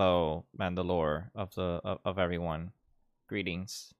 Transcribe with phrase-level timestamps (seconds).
[0.00, 2.72] Hello, Mandalore of the of, of everyone.
[3.28, 3.92] Greetings.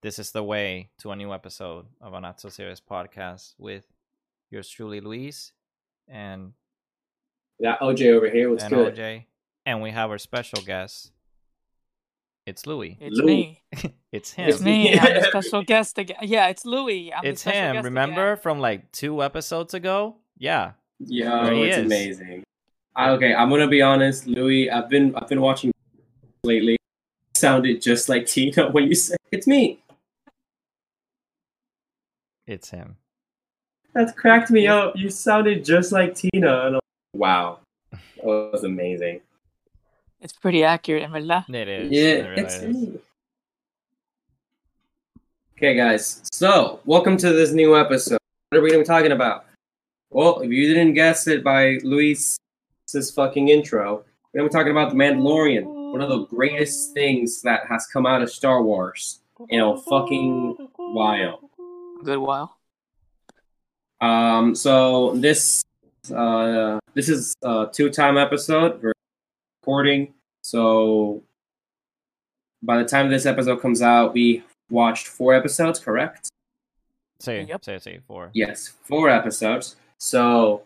[0.00, 3.86] This is the way to a new episode of a Not So Serious podcast with
[4.52, 5.50] yours truly, Luis,
[6.06, 6.52] and
[7.60, 8.48] Got OJ over here.
[8.50, 8.94] What's and good?
[8.94, 9.24] OJ,
[9.66, 11.10] and we have our special guest.
[12.46, 12.96] It's Louis.
[13.00, 13.26] It's Lou.
[13.26, 13.62] me.
[14.12, 14.48] it's him.
[14.48, 14.96] It's me.
[14.96, 16.18] I'm the special guest again.
[16.22, 17.12] Yeah, it's Louis.
[17.12, 17.72] I'm It's special him.
[17.74, 18.42] guest Remember again.
[18.44, 20.18] from like two episodes ago?
[20.38, 20.74] Yeah.
[21.00, 21.84] Yeah, it's is.
[21.84, 22.44] amazing.
[22.96, 24.70] I, okay, I'm gonna be honest, Louis.
[24.70, 25.70] I've been I've been watching
[26.42, 26.74] lately.
[26.74, 29.78] It Sounded just like Tina when you said it's me.
[32.46, 32.96] It's him.
[33.92, 34.96] That cracked me up.
[34.96, 36.66] You sounded just like Tina.
[36.66, 36.80] And I'm,
[37.14, 37.58] wow,
[37.92, 39.20] that was amazing.
[40.20, 41.44] It's pretty accurate, in verdad.
[41.50, 41.92] It is.
[41.92, 42.74] Yeah, It really it's is.
[42.74, 42.98] me.
[45.58, 46.22] Okay, guys.
[46.32, 48.18] So, welcome to this new episode.
[48.48, 49.44] What are we gonna be talking about?
[50.10, 51.78] Well, if you didn't guess it by
[52.94, 57.86] Luis's fucking intro, we're talking about the Mandalorian, one of the greatest things that has
[57.86, 61.40] come out of Star Wars in a fucking while.
[62.04, 62.56] Good while.
[64.00, 65.64] Um, so this
[66.14, 68.80] uh this is a two time episode.
[68.80, 68.92] We're
[69.62, 70.14] recording.
[70.42, 71.24] So
[72.62, 76.28] by the time this episode comes out, we watched four episodes, correct?
[77.18, 77.64] Say, Yep.
[77.64, 78.30] say, say, four.
[78.34, 79.74] Yes, four episodes.
[79.98, 80.62] So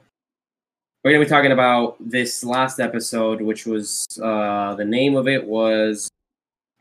[1.05, 5.44] we're gonna be talking about this last episode, which was uh the name of it
[5.44, 6.11] was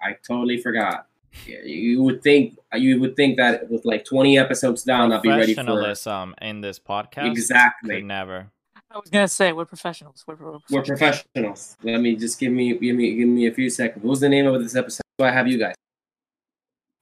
[0.01, 1.07] I totally forgot.
[1.45, 5.53] You would think you would think that with like twenty episodes down, I'll be ready
[5.53, 5.65] for this.
[6.03, 7.31] Professionalism in this podcast.
[7.31, 7.95] exactly.
[7.97, 8.47] Could never.
[8.91, 10.23] I was gonna say we're professionals.
[10.25, 11.25] We're, we're We're professionals.
[11.33, 11.77] professionals.
[11.83, 14.03] Let me just give me give me give me a few seconds.
[14.03, 15.03] What was the name of this episode?
[15.19, 15.75] So I have you guys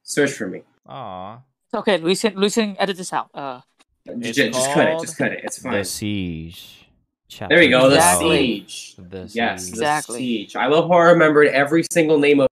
[0.04, 0.64] search for me.
[0.88, 1.40] Aw.
[1.74, 1.98] Okay.
[1.98, 3.30] Luis can, Luis can edit this out.
[3.34, 3.62] Uh,
[4.06, 5.00] J- It's j- just cut it.
[5.00, 5.42] Just cut it.
[5.44, 5.74] It's fine.
[5.74, 6.87] The Siege.
[7.30, 7.90] There we go.
[7.90, 8.38] The Exactly.
[8.38, 8.96] siege.
[8.98, 9.72] The Yes, Siege.
[9.76, 10.20] the Exactly.
[10.20, 10.56] siege.
[10.56, 12.48] I love how I remembered every single name of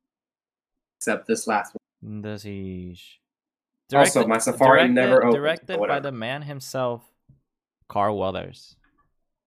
[1.00, 2.22] except this last one.
[2.22, 3.20] The Siege.
[3.94, 7.04] Also, my Safari never opened, Directed by the man himself,
[7.88, 8.76] Carl Weathers.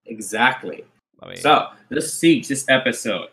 [0.07, 0.85] Exactly.
[1.23, 3.29] I mean, So this siege, this episode.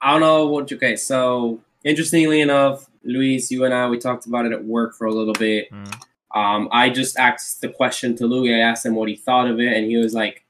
[0.00, 1.04] I don't know what you guys.
[1.06, 5.12] So interestingly enough, Luis, you and I, we talked about it at work for a
[5.12, 5.70] little bit.
[5.70, 6.02] mm,
[6.34, 8.54] Um, I just asked the question to Louis.
[8.54, 10.42] I asked him what he thought of it, and he was like,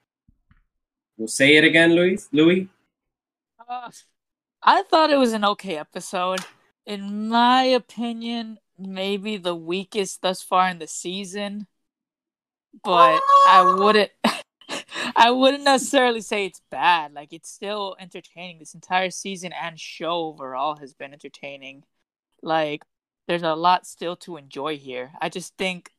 [1.20, 2.68] "We'll say it again, Louis." Louis.
[3.68, 3.90] uh,
[4.62, 6.40] I thought it was an okay episode.
[6.86, 11.66] In my opinion, maybe the weakest thus far in the season.
[12.82, 14.10] But I wouldn't
[15.16, 17.12] I wouldn't necessarily say it's bad.
[17.12, 18.58] Like it's still entertaining.
[18.58, 21.84] This entire season and show overall has been entertaining.
[22.42, 22.84] Like
[23.28, 25.12] there's a lot still to enjoy here.
[25.20, 25.92] I just think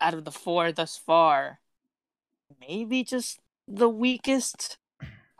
[0.00, 1.60] out of the four thus far,
[2.60, 4.78] maybe just the weakest.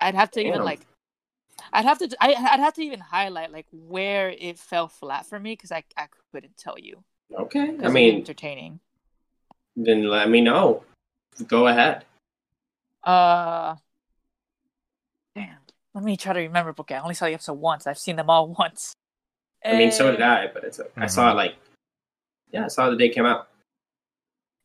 [0.00, 0.80] I'd have to even like
[1.72, 5.38] I'd have to I, I'd have to even highlight like where it fell flat for
[5.40, 7.02] me because I, I couldn't tell you.
[7.36, 8.80] Okay, I mean, entertaining.
[9.76, 10.84] then let me know.
[11.46, 12.04] Go ahead.
[13.04, 13.76] Uh,
[15.34, 15.56] damn.
[15.94, 16.74] Let me try to remember.
[16.78, 17.86] Okay, I only saw the episode once.
[17.86, 18.94] I've seen them all once.
[19.64, 20.80] I mean, so did I, but it's.
[20.96, 21.56] I saw it like,
[22.52, 23.48] yeah, I saw it the day it came out.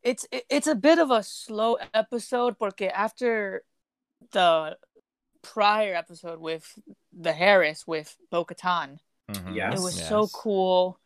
[0.04, 3.64] It's it- it's a bit of a slow episode porque after
[4.32, 4.78] the
[5.42, 6.78] prior episode with
[7.12, 9.80] the Heiress with Bo Katan, mhm, Yes.
[9.80, 11.00] it was so cool.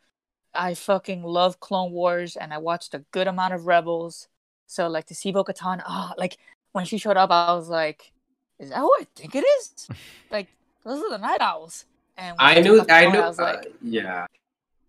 [0.53, 4.27] I fucking love Clone Wars and I watched a good amount of Rebels.
[4.65, 6.38] So like to see Bo Katan, ah, like
[6.71, 8.11] when she showed up, I was like,
[8.59, 9.88] is that who I think it is?
[10.31, 10.47] like
[10.83, 11.85] those are the Night Owls.
[12.17, 12.77] And I knew.
[12.77, 13.19] took off the I knew.
[13.19, 14.25] I was like, uh, yeah.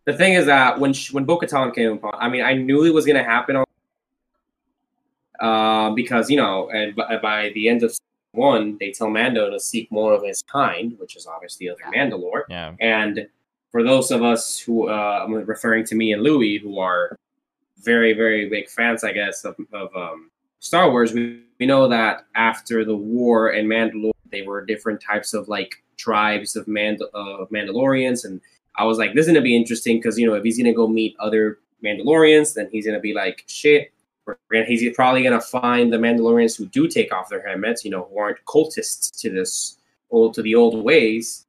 [0.06, 2.94] The thing is that when she, when Bo-Katan came upon, I mean, I knew it
[2.94, 3.56] was gonna happen.
[3.56, 3.64] On,
[5.40, 7.96] uh, because you know, and by, by the end of
[8.32, 12.42] one, they tell Mando to seek more of his kind, which is obviously other Mandalore.
[12.48, 12.74] Yeah.
[12.80, 13.26] And
[13.70, 17.16] for those of us who, uh, I'm referring to me and Louis, who are
[17.82, 20.30] very, very big fans, I guess, of, of um,
[20.60, 25.34] Star Wars, we, we know that after the war in Mandalore, they were different types
[25.34, 28.24] of like tribes of Mand- uh, Mandalorians.
[28.24, 28.40] And
[28.76, 30.66] I was like, this is going to be interesting because, you know, if he's going
[30.66, 33.92] to go meet other Mandalorians, then he's going to be like, shit.
[34.50, 38.08] He's probably going to find the Mandalorians who do take off their helmets, you know,
[38.10, 39.78] who aren't cultists to this
[40.10, 41.46] old to the old ways.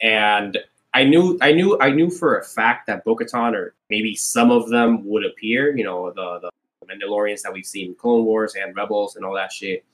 [0.00, 0.58] And
[0.94, 4.68] I knew, I knew, I knew for a fact that Bo-Katan or maybe some of
[4.70, 5.76] them would appear.
[5.76, 6.50] You know, the the
[6.86, 9.84] Mandalorians that we've seen in Clone Wars and Rebels and all that shit.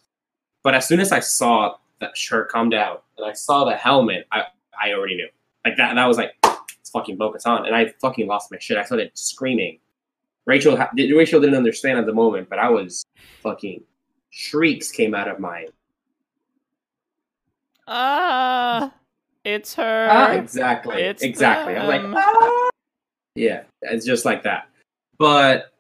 [0.63, 4.27] But as soon as I saw that shirt come down and I saw the helmet,
[4.31, 4.45] I
[4.81, 5.29] I already knew.
[5.65, 6.35] Like that, that was like
[6.81, 8.79] it's fucking Bo-Katan, and I fucking lost my shit.
[8.79, 9.79] I started screaming.
[10.47, 13.05] Rachel, Rachel didn't understand at the moment, but I was
[13.43, 13.83] fucking
[14.31, 15.67] shrieks came out of my
[17.87, 18.93] ah,
[19.45, 20.09] it's her.
[20.11, 21.03] Ah, exactly.
[21.03, 21.77] It's exactly.
[21.77, 22.71] I'm like, ah.
[23.35, 24.69] yeah, it's just like that.
[25.19, 25.73] But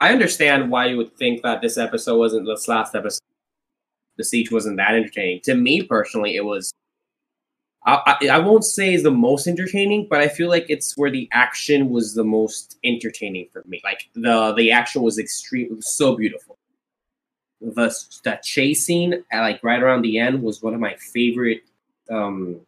[0.00, 3.20] I understand why you would think that this episode wasn't this last episode.
[4.16, 5.40] The siege wasn't that entertaining.
[5.44, 6.72] To me personally, it was.
[7.86, 11.28] I, I, won't say is the most entertaining, but I feel like it's where the
[11.32, 13.80] action was the most entertaining for me.
[13.82, 16.58] Like the the action was extreme, was so beautiful.
[17.62, 21.62] The the chase scene, like right around the end, was one of my favorite
[22.10, 22.60] um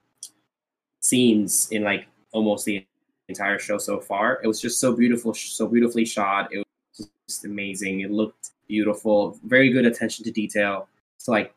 [1.00, 2.86] scenes in like almost the
[3.28, 4.40] entire show so far.
[4.42, 6.48] It was just so beautiful, so beautifully shot.
[6.52, 6.66] It
[6.96, 8.00] was just amazing.
[8.00, 10.88] It looked beautiful, very good attention to detail.
[11.18, 11.54] So like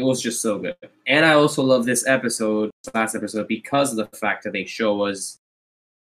[0.00, 0.74] it was just so good.
[1.06, 5.02] And I also love this episode, last episode, because of the fact that they show
[5.02, 5.38] us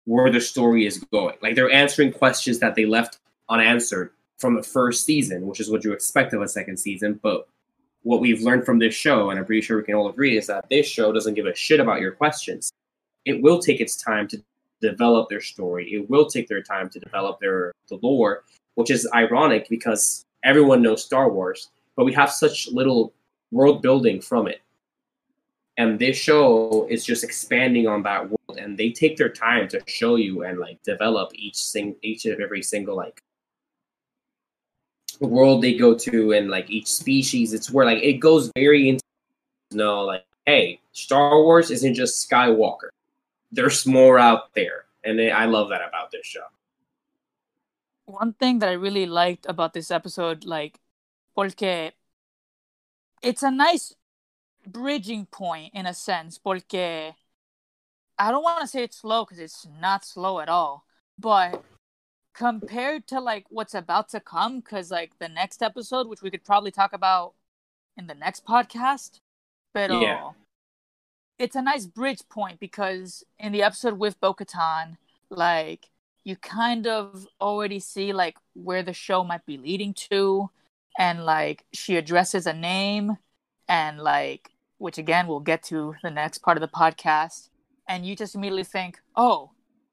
[0.04, 1.36] where the story is going.
[1.42, 5.82] Like they're answering questions that they left unanswered from the first season, which is what
[5.82, 7.18] you expect of a second season.
[7.22, 7.48] But
[8.02, 10.46] what we've learned from this show, and I'm pretty sure we can all agree, is
[10.48, 12.70] that this show doesn't give a shit about your questions.
[13.24, 14.42] It will take its time to
[14.82, 15.90] develop their story.
[15.90, 18.44] It will take their time to develop their the lore,
[18.74, 23.14] which is ironic because everyone knows Star Wars, but we have such little
[23.50, 24.60] world building from it.
[25.78, 29.82] And this show is just expanding on that world, and they take their time to
[29.86, 33.20] show you and like develop each sing each of every single like
[35.20, 37.52] world they go to and like each species.
[37.52, 39.02] It's where like it goes very into
[39.70, 42.88] you know like hey, Star Wars isn't just Skywalker.
[43.52, 46.46] There's more out there, and I love that about this show.
[48.06, 50.78] One thing that I really liked about this episode, like,
[51.34, 51.92] porque
[53.26, 53.92] it's a nice
[54.66, 57.14] bridging point in a sense, porque
[58.18, 60.84] I don't want to say it's slow because it's not slow at all,
[61.18, 61.62] but
[62.34, 66.44] compared to like what's about to come, because like the next episode, which we could
[66.44, 67.34] probably talk about
[67.96, 69.20] in the next podcast,
[69.74, 70.30] but Yeah.
[71.38, 74.98] it's a nice bridge point because in the episode with Bo-Katan,
[75.30, 75.90] like
[76.24, 80.50] you kind of already see like where the show might be leading to,
[80.98, 83.16] and like she addresses a name,
[83.68, 87.48] and like which again we'll get to the next part of the podcast,
[87.88, 89.50] and you just immediately think, oh,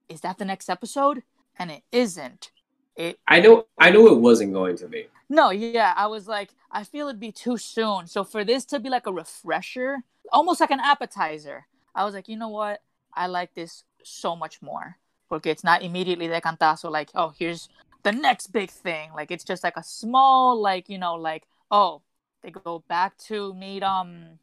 [0.10, 1.24] is that the next episode?
[1.58, 2.52] And it isn't.
[2.96, 5.08] It I know I know it wasn't going to be.
[5.30, 8.08] no, yeah, I was like, I feel it'd be too soon.
[8.08, 11.66] So for this to be like a refresher, almost like an appetizer,
[11.96, 12.82] I was like, you know what?
[13.14, 14.98] I like this so much more.
[15.30, 17.70] Porque it's not immediately de cantazo, like, oh, here's
[18.04, 19.12] the next big thing.
[19.16, 22.02] Like it's just like a small, like, you know, like, oh,
[22.42, 24.40] they go back to meet um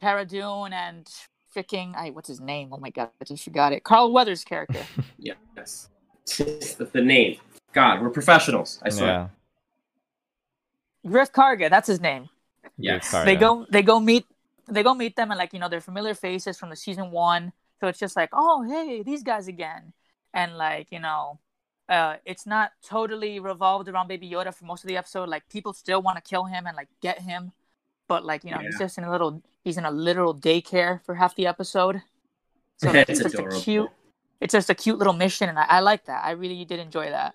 [0.00, 1.08] Cara Dune and
[1.54, 2.70] freaking I what's his name?
[2.72, 3.84] Oh my god, I just forgot it.
[3.84, 4.80] Carl Weathers' character.
[5.18, 5.88] Yes.
[6.26, 7.38] the, the name.
[7.72, 8.78] God, we're professionals.
[8.82, 9.08] I swear.
[11.04, 11.10] yeah.
[11.10, 12.28] Greef Karga, that's his name.
[12.78, 13.10] Yes.
[13.10, 14.26] Good they go they go meet
[14.68, 17.52] they go meet them and like you know they're familiar faces from the season one
[17.80, 19.92] so it's just like oh hey these guys again
[20.32, 21.38] and like you know
[21.88, 25.72] uh it's not totally revolved around baby yoda for most of the episode like people
[25.72, 27.52] still want to kill him and like get him
[28.08, 31.14] but like you know he's just in a little he's in a literal daycare for
[31.14, 32.00] half the episode
[32.78, 33.90] so like, It's it's just a cute
[34.40, 37.10] it's just a cute little mission and I, I like that i really did enjoy
[37.10, 37.34] that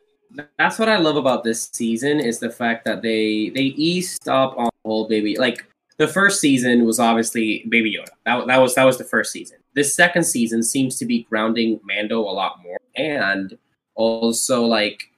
[0.57, 4.57] That's what I love about this season is the fact that they they eased up
[4.57, 5.35] on the whole baby.
[5.37, 5.65] Like
[5.97, 8.11] the first season was obviously Baby Yoda.
[8.25, 9.57] That, that was that was the first season.
[9.73, 13.57] This second season seems to be grounding Mando a lot more, and
[13.99, 15.11] also like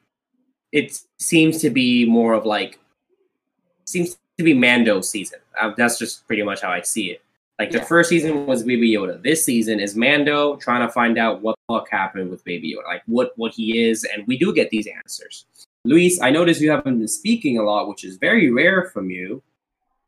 [0.71, 2.79] it seems to be more of like
[3.85, 5.39] seems to be Mando season.
[5.59, 7.21] Uh, that's just pretty much how I see it.
[7.59, 7.83] Like the Yeah.
[7.83, 9.21] first season was Baby Yoda.
[9.21, 12.85] This season is Mando trying to find out what the fuck happened with Baby Yoda,
[12.87, 15.45] like what what he is, and we do get these answers.
[15.85, 19.43] Luis, I notice you haven't been speaking a lot, which is very rare from you.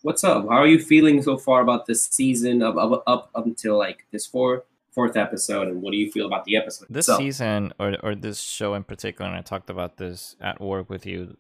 [0.02, 0.44] What's up?
[0.50, 4.06] How are you feeling so far about this season of, of up up until like
[4.12, 6.88] this fourth fourth episode, and what do you feel about the episode?
[6.90, 7.20] This itself?
[7.20, 11.06] season, or or this show in particular, and I talked about this at work with
[11.06, 11.38] you,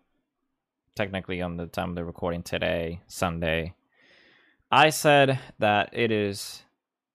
[0.95, 3.73] technically on the time of the recording today, Sunday.
[4.71, 6.63] I said that it is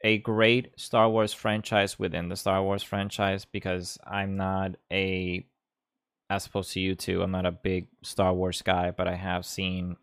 [0.02, 5.44] a great Star Wars franchise within the Star Wars franchise because I'm not a,
[6.30, 9.44] as opposed to you two, I'm not a big Star Wars guy, but I have
[9.44, 9.96] seen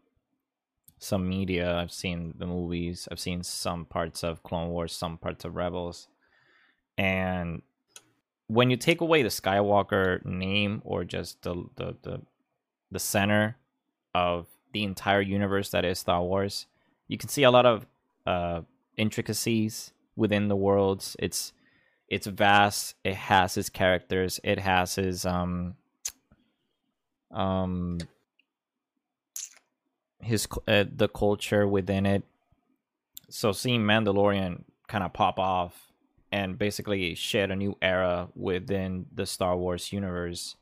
[0.97, 1.77] some media.
[1.77, 3.07] I've seen the movies.
[3.09, 6.09] I've seen some parts of Clone Wars, some parts of Rebels,
[6.97, 7.61] and
[8.47, 12.21] when you take away the Skywalker name or just the the the,
[12.91, 13.57] the center
[14.13, 16.67] of the entire universe that is Star Wars,
[17.07, 17.85] you can see a lot of
[18.25, 18.61] uh,
[18.97, 21.15] intricacies within the worlds.
[21.19, 21.53] It's
[22.07, 22.95] it's vast.
[23.03, 24.39] It has its characters.
[24.43, 25.75] It has his um
[27.31, 27.99] um
[30.21, 32.23] his uh, the culture within it.
[33.29, 35.91] so seeing Mandalorian kind of pop off
[36.31, 40.55] and basically shed a new era within the Star Wars universe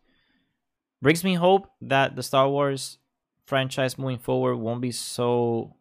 [1.01, 2.97] brings me hope that the Star Wars
[3.45, 5.75] franchise moving forward won't be so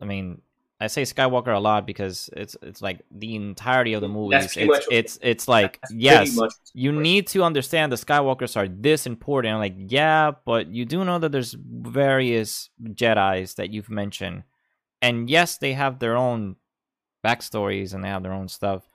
[0.00, 0.40] I mean,
[0.80, 4.56] I say Skywalker a lot because it's it's like the entirety of the movies.
[4.56, 6.38] It's, it's it's like yes,
[6.72, 9.54] you need to understand the Skywalkers are this important.
[9.54, 14.44] I'm like, yeah, but you do know that there's various Jedi's that you've mentioned,
[15.02, 16.54] and yes, they have their own
[17.24, 18.88] backstories and they have their own stuff.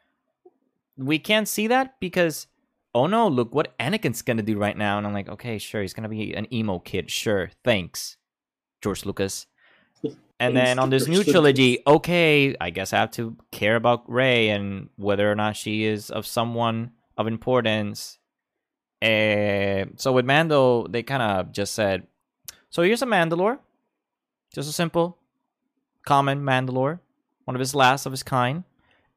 [0.97, 2.47] We can't see that because
[2.95, 5.93] oh no, look what Anakin's gonna do right now, and I'm like, okay, sure, he's
[5.93, 8.17] gonna be an emo kid, sure, thanks,
[8.81, 9.47] George Lucas.
[10.39, 14.49] And then on this new trilogy, okay, I guess I have to care about Rey
[14.49, 18.19] and whether or not she is of someone of importance.
[19.01, 22.07] Eh, so with Mando, they kind of just said,
[22.69, 23.59] so here's a Mandalore,
[24.53, 25.17] just a simple,
[26.05, 26.99] common Mandalore,
[27.45, 28.63] one of his last of his kind,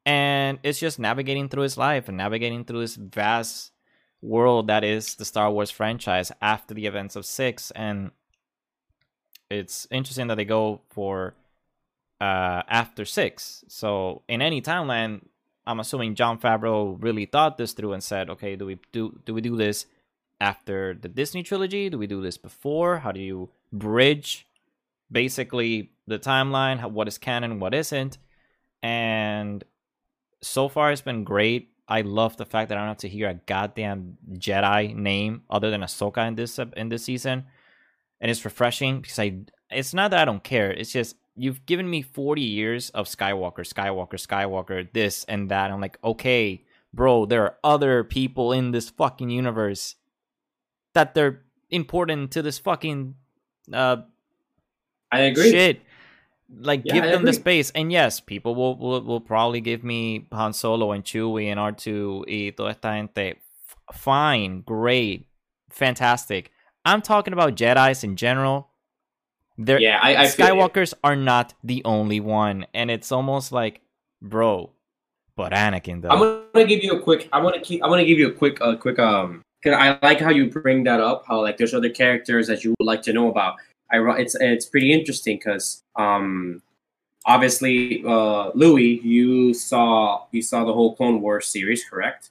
[0.05, 3.73] and it's just navigating through his life and navigating through this vast
[4.23, 8.11] world that is the Star Wars franchise after the events of six, and
[9.51, 11.35] it's interesting that they go for
[12.21, 13.65] uh after six.
[13.69, 15.21] So in any timeline,
[15.67, 19.35] I'm assuming Jon Favreau really thought this through and said, okay, do we do do
[19.35, 19.87] we do this
[20.41, 21.91] after the Disney trilogy?
[21.91, 22.99] Do we do this before?
[22.99, 24.47] How do you bridge
[25.11, 26.91] basically the timeline?
[26.91, 27.61] What is canon?
[27.61, 28.19] What isn't?
[28.83, 29.65] And
[30.43, 31.71] so far, it's been great.
[31.89, 35.71] I love the fact that I don't have to hear a goddamn Jedi name other
[35.71, 37.45] than Ahsoka in this in this season,
[38.21, 39.41] and it's refreshing because I.
[39.71, 40.71] It's not that I don't care.
[40.71, 45.71] It's just you've given me 40 years of Skywalker, Skywalker, Skywalker, this and that.
[45.71, 49.97] I'm like, okay, bro, there are other people in this fucking universe
[50.95, 53.15] that they're important to this fucking
[53.73, 53.97] uh
[55.13, 55.51] I agree.
[55.51, 55.83] shit.
[56.61, 59.83] Like Yeah, give I them the space, and yes, people will, will will probably give
[59.83, 63.35] me Han Solo and Chewie and R two y toda esta gente.
[63.93, 65.27] Fine, great,
[65.71, 66.53] fantastic.
[66.85, 68.69] I'm talking about Jedi's in general.
[69.59, 70.25] They're, Yeah, I, I.
[70.27, 73.81] Skywalkers are not the only one, and it's almost like,
[74.23, 74.71] bro,
[75.35, 76.11] but Anakin though.
[76.11, 76.21] I'm
[76.53, 77.29] gonna give you a quick.
[77.33, 77.83] I want to keep.
[77.83, 79.01] I want to give you a quick, uh, quick.
[79.01, 81.25] Um, cause I like how you bring that up.
[81.27, 83.57] How like there's other characters that you would like to know about.
[83.91, 86.63] I it's it's pretty interesting because um,
[87.25, 92.31] obviously, uh, Louis, you saw you saw the whole Clone Wars series, correct?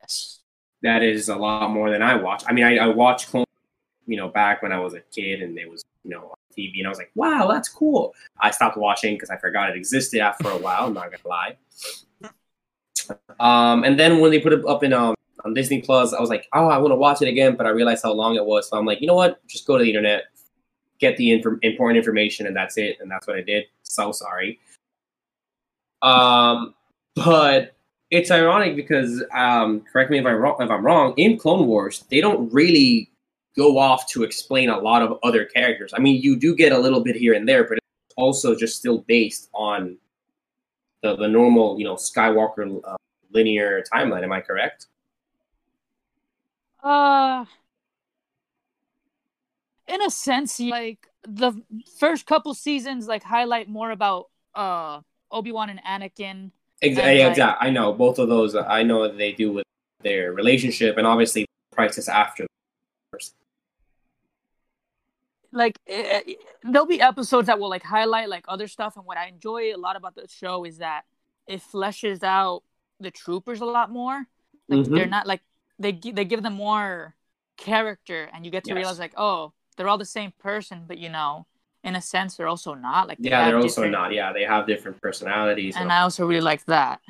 [0.00, 0.40] Yes.
[0.82, 2.44] That is a lot more than I watch.
[2.46, 3.46] I mean, I, I watched Clone,
[4.06, 6.78] you know, back when I was a kid, and it was you know on TV,
[6.78, 8.14] and I was like, wow, that's cool.
[8.40, 10.86] I stopped watching because I forgot it existed after a while.
[10.86, 11.56] I'm not gonna lie.
[13.38, 16.30] Um, and then when they put it up in um on Disney Plus, I was
[16.30, 18.68] like, oh, I want to watch it again, but I realized how long it was,
[18.68, 19.46] so I'm like, you know what?
[19.46, 20.24] Just go to the internet,
[20.98, 22.98] get the inf- important information, and that's it.
[23.00, 23.64] And that's what I did.
[23.82, 24.58] So sorry.
[26.02, 26.74] Um,
[27.14, 27.74] but
[28.10, 30.56] it's ironic because um, correct me if I'm wrong.
[30.60, 33.10] If I'm wrong, in Clone Wars, they don't really
[33.56, 35.92] go off to explain a lot of other characters.
[35.94, 38.76] I mean, you do get a little bit here and there, but it's also just
[38.78, 39.96] still based on
[41.02, 42.96] the the normal, you know, Skywalker uh,
[43.32, 44.22] linear timeline.
[44.22, 44.86] Am I correct?
[46.84, 47.46] Uh,
[49.88, 51.52] in a sense, like the
[51.98, 55.00] first couple seasons, like highlight more about uh
[55.30, 56.50] Obi Wan and Anakin.
[56.82, 57.10] Exactly.
[57.10, 57.68] And, Yeah, like- exactly.
[57.68, 58.54] I know both of those.
[58.54, 59.64] I know what they do with
[60.02, 62.46] their relationship, and obviously crisis after.
[65.52, 66.32] Like eh, eh,
[66.64, 69.78] there'll be episodes that will like highlight like other stuff, and what I enjoy a
[69.78, 71.04] lot about the show is that
[71.46, 72.62] it fleshes out
[73.00, 74.26] the troopers a lot more.
[74.68, 74.94] Like Mhm.
[74.96, 75.42] they're not like
[75.78, 77.14] they they give them more
[77.56, 78.76] character, and you get to Yes.
[78.76, 81.46] realize like oh they're all the same person, but you know
[81.82, 83.08] in a sense they're also not.
[83.08, 84.12] Like they Yeah, they're also different- not.
[84.12, 85.76] Yeah, they have different personalities.
[85.76, 87.00] And I also really like that.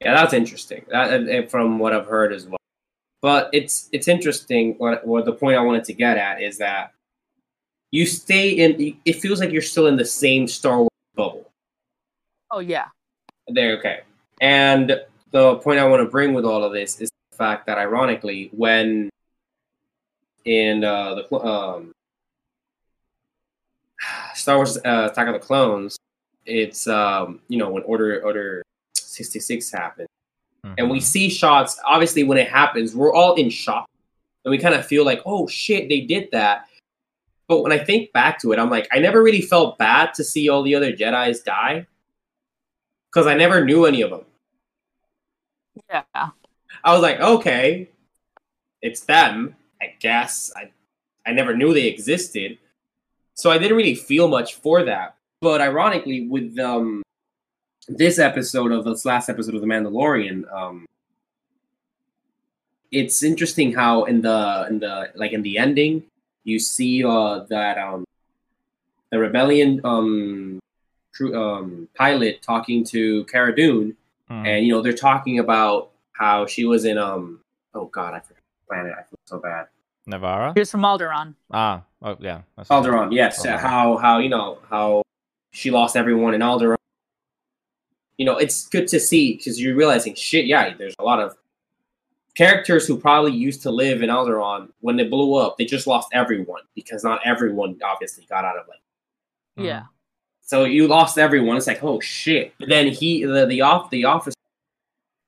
[0.00, 0.84] Yeah, that's interesting.
[0.88, 2.58] That and- and from what I've heard as well.
[3.20, 4.74] But it's it's interesting.
[4.78, 6.92] What what the point I wanted to get at is that
[7.90, 8.98] you stay in.
[9.04, 11.50] It feels like you're still in the same Star Wars bubble.
[12.50, 12.86] Oh yeah.
[13.48, 14.00] There, okay.
[14.40, 15.00] And
[15.30, 19.10] the point I want to bring with all of this is fact that, ironically, when
[20.44, 21.92] in uh, the um,
[24.34, 25.96] Star Wars uh, Attack of the Clones,
[26.46, 28.62] it's um, you know when Order Order
[28.94, 30.08] sixty six happened,
[30.78, 31.02] and we Mhm.
[31.02, 31.78] see shots.
[31.84, 33.88] Obviously, when it happens, we're all in shock,
[34.44, 36.66] and we kind of feel like, oh shit, they did that.
[37.46, 40.24] But when I think back to it, I'm like, I never really felt bad to
[40.24, 41.86] see all the other Jedi's die
[43.10, 44.24] because I never knew any of them.
[45.90, 46.30] Yeah.
[46.84, 47.88] I was like, okay,
[48.82, 49.56] it's them.
[49.82, 50.70] I guess I
[51.26, 52.58] I never knew they existed,
[53.34, 55.16] So I didn't really feel much for that.
[55.40, 57.02] But ironically, with um
[57.88, 60.86] this episode of this last episode of The Mandalorian, um
[62.90, 66.02] it's interesting how in the in the like in the ending
[66.44, 68.04] you see uh that um
[69.10, 70.60] the rebellion um
[71.12, 73.96] true um pilot talking to Cara Dune
[74.30, 74.46] Mm.
[74.48, 77.40] and you know they're talking about how she was in um
[77.74, 79.66] oh god I forgot the planet I feel so bad
[80.08, 80.54] Nevarro?
[80.56, 81.34] was from Alderaan.
[81.50, 82.42] Ah, oh yeah.
[82.56, 83.58] that's- Alderaan yes Alderaan.
[83.60, 85.02] how how you know how
[85.52, 86.76] she lost everyone in Alderaan
[88.18, 91.36] you know it's good to see because you're realizing shit yeah there's a lot of
[92.34, 96.08] characters who probably used to live in Alderaan when they blew up they just lost
[96.12, 98.80] everyone because not everyone obviously got out of like
[99.58, 99.66] Mhm.
[99.66, 99.82] Yeah.
[100.42, 101.56] So you lost everyone.
[101.56, 102.52] It's like, oh shit.
[102.58, 104.34] But then he, the the off the officer,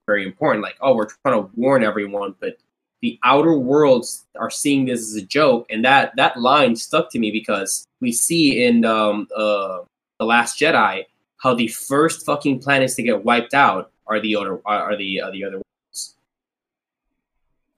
[0.07, 0.63] very important.
[0.63, 2.59] Like, oh, we're trying to warn everyone, but
[3.03, 7.19] the outer worlds are seeing this as a joke, and that that line stuck to
[7.19, 9.81] me because we see in um uh
[10.19, 11.05] the Last Jedi
[11.39, 15.31] how the first fucking planets to get wiped out are the other are the are
[15.31, 16.15] the other worlds.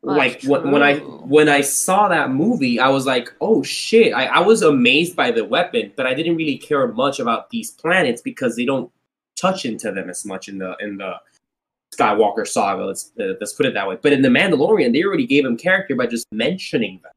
[0.02, 4.26] like when, when I when I saw that movie, I was like, "Oh shit!" I,
[4.26, 8.22] I was amazed by the weapon, but I didn't really care much about these planets
[8.22, 8.92] because they don't
[9.36, 11.14] touch into them as much in the in the
[11.98, 12.84] Skywalker saga.
[12.84, 13.98] Let's uh, let's put it that way.
[14.00, 17.12] But in the Mandalorian, they already gave him character by just mentioning them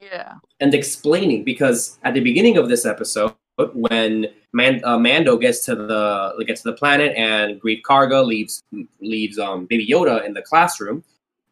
[0.00, 0.34] Yeah.
[0.60, 1.44] and explaining.
[1.44, 3.34] Because at the beginning of this episode,
[3.72, 8.62] when Man, uh, Mando gets to the gets to the planet and Greef Karga leaves
[9.00, 11.02] leaves um, Baby Yoda in the classroom,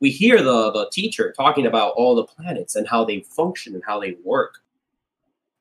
[0.00, 3.82] we hear the the teacher talking about all the planets and how they function and
[3.86, 4.58] how they work.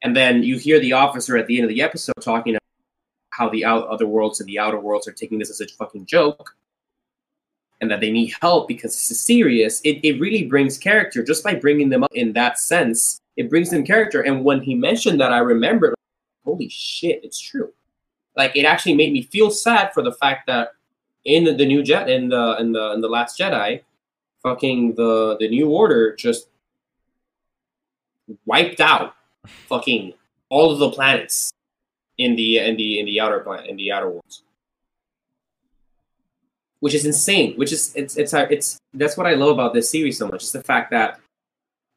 [0.04, 2.56] And then you hear the officer at the end of the episode talking
[3.42, 6.06] how the out, other worlds and the outer worlds are taking this as a fucking
[6.06, 6.56] joke
[7.82, 9.82] and that they need help because this is serious.
[9.84, 13.20] It, it really brings character just by bringing them up in that sense.
[13.38, 14.22] It brings them character.
[14.22, 15.96] And when he mentioned that, I remembered,
[16.46, 17.74] holy shit, it's true.
[18.38, 20.74] Like it actually made me feel sad for the fact that
[21.26, 23.82] in the, the new jet in the in the in the last Jedi,
[24.44, 26.48] fucking the the new order just
[28.46, 29.16] wiped out
[29.68, 30.14] fucking
[30.50, 31.51] all of the planets
[32.24, 34.44] in the in the in the outer planet in the outer worlds
[36.80, 39.90] which is insane which is it's it's uh, it's that's what i love about this
[39.90, 41.20] series so much is the fact that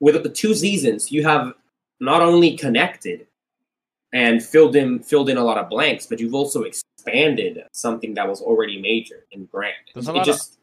[0.01, 1.53] with the two seasons you have
[2.01, 3.27] not only connected
[4.13, 8.29] and filled in filled in a lot of blanks but you've also expanded something that
[8.29, 10.59] was already major and grand There's a lot of- just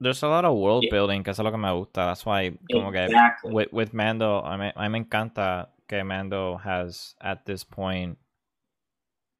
[0.00, 0.90] There's a lot of world Yeah.
[0.90, 2.00] building, que es lo que me gusta.
[2.08, 3.08] That's why, como que
[3.44, 8.18] with, with Mando, a mí, a mí me encanta que Mando has, at this point,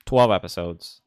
[0.06, 1.00] 12 episodes.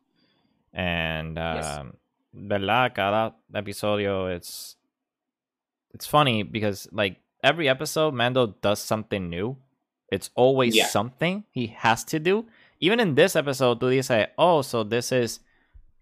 [0.73, 1.79] And, Yes.
[1.79, 1.93] um,
[2.33, 2.93] ¿verdad?
[2.93, 4.75] Cada episodio, it's,
[5.93, 9.57] it's funny because, like, every episode, Mando does something new.
[10.11, 10.85] It's always Yeah.
[10.87, 12.45] something he has to do.
[12.79, 15.39] Even in this episode, tú dices, oh, so this is,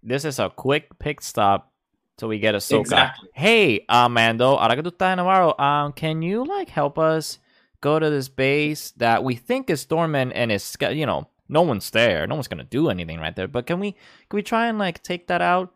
[0.03, 1.71] this is a quick pick stop
[2.17, 2.79] so we get Ahsoka.
[2.81, 3.29] Exactly.
[3.34, 7.39] Hey, uh, Mando, ahora que tú estás en Nevarro, um, can you like help us
[7.81, 11.89] go to this base that we think is dormant and is you know no one's
[11.91, 13.47] there, no one's gonna do anything right there.
[13.47, 13.91] But can we
[14.29, 15.71] can we try and like take that out?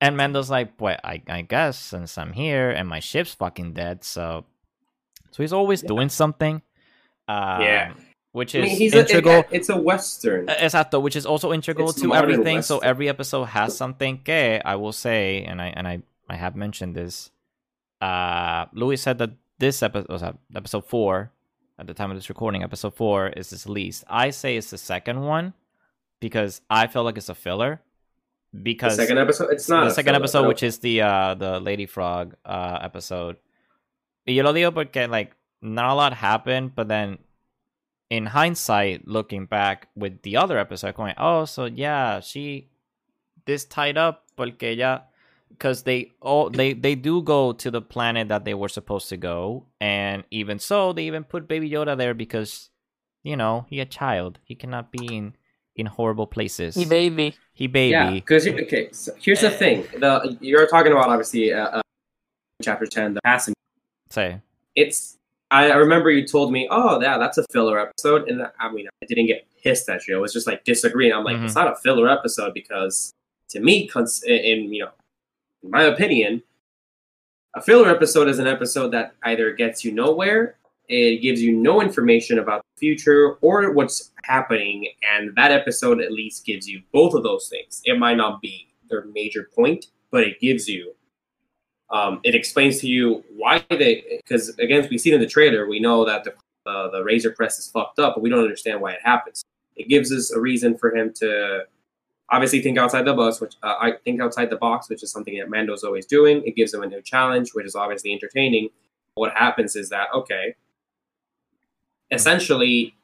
[0.00, 4.02] And Mando's like, well, I I guess since I'm here and my ship's fucking dead,
[4.04, 4.46] so
[5.30, 5.88] so he's always Yeah.
[5.88, 6.62] doing something.
[7.28, 7.92] Um, Yeah.
[8.32, 9.40] which I is mean, he's a, integral.
[9.40, 12.62] it- it's a western Exacto, which is also integral It's to modern everything.
[12.62, 16.56] So every episode has something que I will say, and I and I I have
[16.56, 17.30] mentioned this.
[18.00, 20.22] Uh, Louis said that this episode was
[20.54, 21.30] episode four
[21.80, 22.62] at the time of this recording.
[22.62, 24.04] Episode four is his least.
[24.06, 25.54] I say it's the second one
[26.20, 27.80] because I feel like it's a filler.
[28.52, 31.34] the Because second episode it's not the second filler, episode, but which is the uh
[31.34, 33.36] the Lady Frog uh episode.
[34.26, 37.18] Y yo lo digo porque like not a lot happened, but then
[38.10, 42.68] in hindsight, looking back with the other episode, going, oh, so yeah, she
[43.46, 45.06] this tied up porque ella
[45.50, 49.16] because they all they they do go to the planet that they were supposed to
[49.16, 52.70] go, and even so, they even put Baby Yoda there because
[53.22, 55.34] you know he a child, he cannot be in
[55.76, 56.74] in horrible places.
[56.74, 57.34] He baby.
[57.52, 57.90] He baby.
[57.92, 61.82] Yeah, because okay, so here's the thing: the you're talking about obviously uh, uh,
[62.62, 63.54] chapter ten, the passing.
[64.10, 64.40] Say.
[64.76, 65.18] It's
[65.50, 68.86] I, I remember you told me, oh yeah, that's a filler episode, and I mean
[69.02, 70.16] I didn't get pissed at you.
[70.16, 71.12] I was just like disagreeing.
[71.12, 71.44] I'm like, Mhm.
[71.44, 73.12] it's not a filler episode because
[73.50, 74.90] to me, cons- in, in you know,
[75.62, 76.42] in my opinion,
[77.54, 80.56] a filler episode is an episode that either gets you nowhere,
[80.88, 86.12] it gives you no information about the future or what's happening, and that episode at
[86.12, 87.80] least gives you both of those things.
[87.84, 90.94] It might not be their major point, but it gives you.
[91.90, 95.80] Um, it explains to you why they, because again, we see in the trailer, we
[95.80, 96.34] know that the
[96.66, 99.42] uh, the Razor Crest is fucked up, but we don't understand why it happens.
[99.76, 101.64] It gives us a reason for him to
[102.30, 105.36] obviously think outside the box, which uh, I think outside the box, which is something
[105.38, 106.42] that Mando's always doing.
[106.46, 108.68] It gives him a new challenge, which is obviously entertaining.
[109.14, 110.54] What happens is that okay,
[112.10, 112.94] essentially,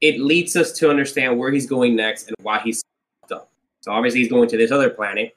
[0.00, 2.82] it leads us to understand where he's going next and why he's
[3.30, 3.48] up.
[3.80, 5.34] So obviously, he's going to this other planet,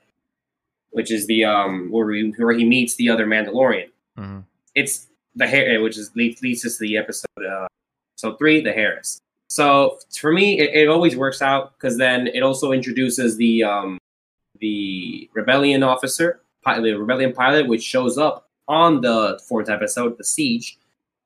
[0.91, 3.89] which is the um where he, where he meets the other Mandalorian.
[4.17, 4.43] Mhm.
[4.75, 7.45] It's the hair, which is leads, leads us to the episode.
[7.47, 7.67] Uh,
[8.15, 9.19] so three, the Heiress.
[9.47, 13.97] So for me, it, it always works out because then it also introduces the um,
[14.59, 20.77] the rebellion officer, the rebellion pilot, which shows up on the fourth episode, the siege.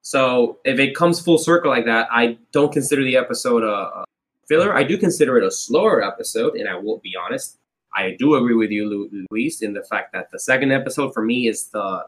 [0.03, 3.67] So if it comes full circle like that, I don't consider the episode a,
[4.01, 4.05] a
[4.47, 4.75] filler.
[4.75, 7.57] I do consider it a slower episode, and I will be honest.
[7.95, 11.21] I do agree with you, Lu- Luis, in the fact that the second episode for
[11.23, 12.05] me is the,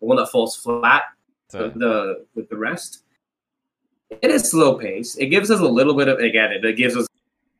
[0.00, 1.04] the one that falls flat
[1.48, 3.04] So, the with the rest.
[4.10, 5.16] It is slow pace.
[5.16, 6.52] It gives us a little bit of again.
[6.52, 7.06] It, it gives us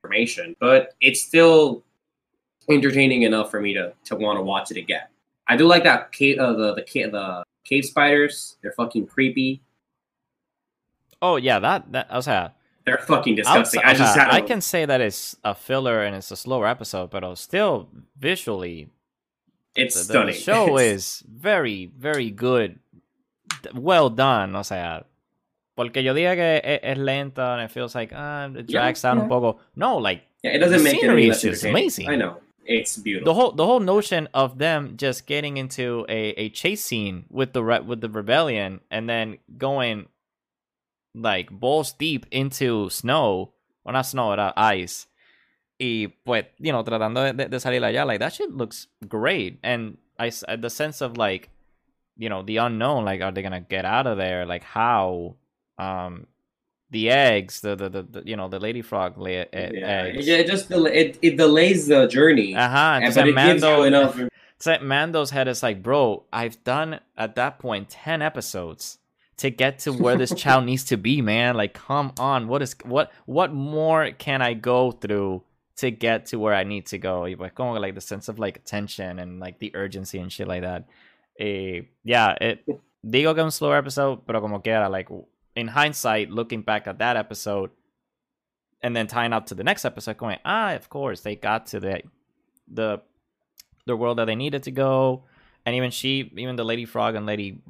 [0.02, 1.82] information, but it's still
[2.68, 5.06] entertaining enough for me to to want to watch it again.
[5.46, 8.56] I do like that cave, uh, the the cave, the cave spiders.
[8.62, 9.62] They're fucking creepy.
[11.22, 12.48] oh yeah, that that o sea,
[12.84, 13.80] They're fucking disgusting.
[13.82, 16.30] outside- I just o sea, had I can say that it's a filler and it's
[16.30, 18.88] a slower episode, but still visually
[19.76, 20.34] It's the, the stunning.
[20.34, 22.78] show It's- is very, very good,
[23.74, 24.56] well done.
[24.56, 25.02] O sea,
[25.76, 29.02] porque yo diga que e- es, lenta and it feels like ah, it Yeah, drags
[29.02, 29.22] down yeah.
[29.24, 29.60] un poco.
[29.76, 32.08] No, like Yeah, it doesn't the make scenery any is amazing.
[32.08, 33.24] I know it's beautiful.
[33.32, 37.52] the whole the whole notion of them just getting into a, a chase scene with
[37.52, 40.06] the re- with the rebellion and then going
[41.14, 43.52] like balls deep into snow
[43.84, 45.06] or not snow era ice
[45.80, 49.96] y pues you know tratando de, de, salir allá like that shit looks great and
[50.18, 51.48] I the sense of like
[52.16, 55.34] you know the unknown like are they gonna get out of there like how
[55.80, 56.26] um
[56.90, 60.26] the eggs the the, the, the you know the lady frog lay e- yeah, eggs
[60.28, 63.76] it, it just del- it, it delays the journey, and- entonces but it gives Mando,
[63.78, 64.20] you enough.
[64.66, 68.98] like Mando's head is like, bro, I've done at that point ten episodes
[69.38, 71.56] to get to where this child needs to be, man.
[71.56, 75.42] Like, come on, what is what what more can I go through
[75.76, 77.24] to get to where I need to go?
[77.38, 80.84] Pues like the sense of like tension and like the urgency and shit like that.
[81.38, 82.66] Eh, yeah, it
[83.06, 85.08] digo que un slower episode, pero como quiera, like
[85.60, 87.70] in hindsight, looking back at that episode
[88.82, 91.80] and then tying up to the next episode, going, ah, of course they got to
[91.80, 92.02] the
[92.66, 93.00] the
[93.86, 95.24] the world that they needed to go,
[95.64, 97.60] and even she, even the Lady Frog and Lady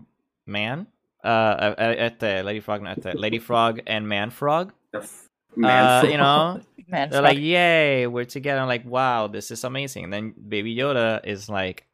[0.47, 0.87] Man,
[1.25, 6.05] uh, at the Lady Frog, not the Lady Frog and Man Frog, The f- man
[6.05, 7.35] uh, you know, Man, they're fuck.
[7.35, 8.61] like, yay, we're together.
[8.61, 10.05] I'm like, wow, this is amazing.
[10.05, 11.87] And then Baby Yoda is like,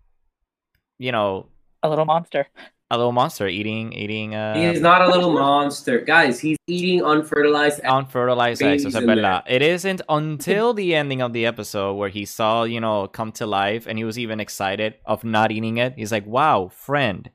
[0.98, 1.48] you know,
[1.82, 2.46] a little monster.
[2.90, 6.38] A little monster eating eating uh He's not a little monster, guys.
[6.38, 7.80] He's eating unfertilized.
[7.80, 7.88] eggs.
[7.88, 8.84] unfertilized eggs.
[8.84, 9.42] babies O verdad.
[9.48, 13.46] It isn't until the ending of the episode where he saw, you know, come to
[13.46, 15.94] life and he was even excited of not eating it.
[15.96, 17.30] He's like, wow, friend.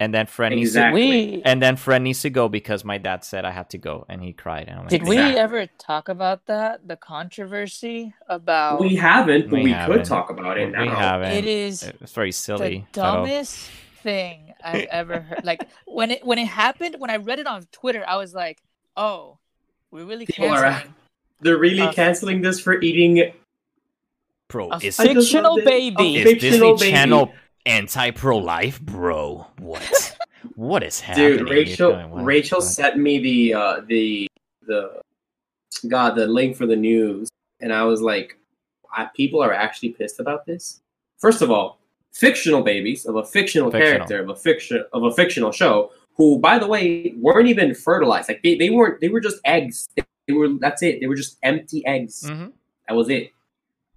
[0.00, 1.02] And then friend needs to Exactly.
[1.36, 4.04] We and then friend needs to go because my dad said I had to go
[4.08, 4.64] and he cried.
[4.68, 5.38] And I'm like, did we Exactly.
[5.40, 6.88] ever talk about that?
[6.88, 9.98] The controversy about We haven't, but We we, haven't.
[9.98, 10.96] could talk about it we now.
[10.96, 11.32] haven't.
[11.32, 12.86] it is It's very silly.
[12.92, 13.70] the pero- dumbest
[14.02, 15.44] thing I've ever heard.
[15.44, 18.62] Like when it when it happened, when I read it on Twitter, I was like,
[18.96, 19.38] "Oh,
[19.90, 20.94] we're really People are- canceling
[21.40, 23.32] They're really Uh, canceling this for eating.
[24.48, 25.64] Bro, a is, fictional it.
[25.64, 26.90] baby." A is Disney fictional baby.
[26.92, 27.32] Channel
[27.66, 29.46] anti pro life, bro?
[29.58, 30.16] What?
[30.56, 31.38] what is happening?
[31.38, 32.24] Dude, Rachel, You're what?
[32.24, 32.64] Rachel What?
[32.68, 34.28] sent me the uh, the
[34.66, 35.00] the
[35.88, 37.28] God the link for the news,
[37.60, 38.38] and I was like,
[38.94, 40.80] I, people are actually pissed about this.
[41.18, 41.78] First of all,
[42.14, 43.92] fictional babies of a fictional, Fictional.
[44.06, 48.28] character of a fiction of a fictional show, who by the way weren't even fertilized.
[48.28, 49.00] Like they, they weren't.
[49.00, 49.88] They were just eggs.
[49.96, 50.48] They were.
[50.60, 51.00] That's it.
[51.00, 52.22] They were just empty eggs.
[52.26, 52.52] Mhm.
[52.88, 53.30] That was it.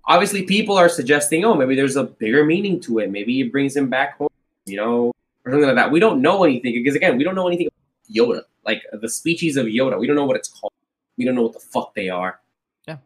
[0.06, 3.12] Obviously, people are suggesting, oh, maybe there's a bigger meaning to it.
[3.12, 4.30] Maybe it brings him back home,
[4.66, 5.12] you know,
[5.46, 5.92] or something like that.
[5.92, 9.58] We don't know anything because, again, we don't know anything about Yoda, like the species
[9.58, 10.00] of Yoda.
[10.00, 10.72] We don't know what it's called.
[11.18, 12.40] We don't know what the fuck they are.
[12.88, 12.98] Yeah.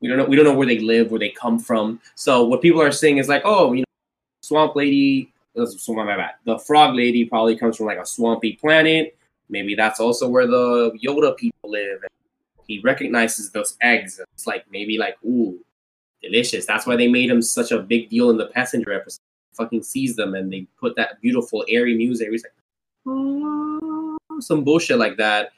[0.00, 0.24] We don't know.
[0.24, 2.00] We don't know where they live, where they come from.
[2.14, 3.84] So what people are saying is like, oh, you know,
[4.40, 5.32] swamp lady.
[5.56, 6.32] uh, my bad.
[6.44, 9.16] The frog lady probably comes from like a swampy planet.
[9.48, 12.04] Maybe that's also where the Yoda people live.
[12.66, 14.20] He recognizes those eggs.
[14.34, 15.58] It's like maybe like ooh,
[16.22, 16.66] delicious.
[16.66, 19.20] That's why they made him such a big deal in the passenger episode.
[19.54, 22.30] Fucking sees them and they put that beautiful airy music.
[22.30, 22.52] He's like
[23.06, 25.50] "Oh," some bullshit like that.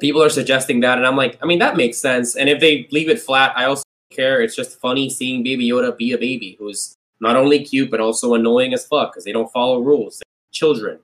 [0.00, 2.36] People are suggesting that, and I'm like, I mean, that makes sense.
[2.36, 4.40] And if they leave it flat, I also care.
[4.40, 8.34] It's just funny seeing Baby Yoda be a baby who's not only cute but also
[8.34, 10.18] annoying as fuck because they don't follow rules.
[10.18, 11.00] They're children.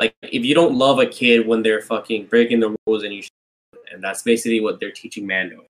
[0.00, 3.22] Like if you don't love a kid when they're fucking breaking the rules, and you,
[3.22, 3.30] should,
[3.92, 5.64] and that's basically what they're teaching Mando.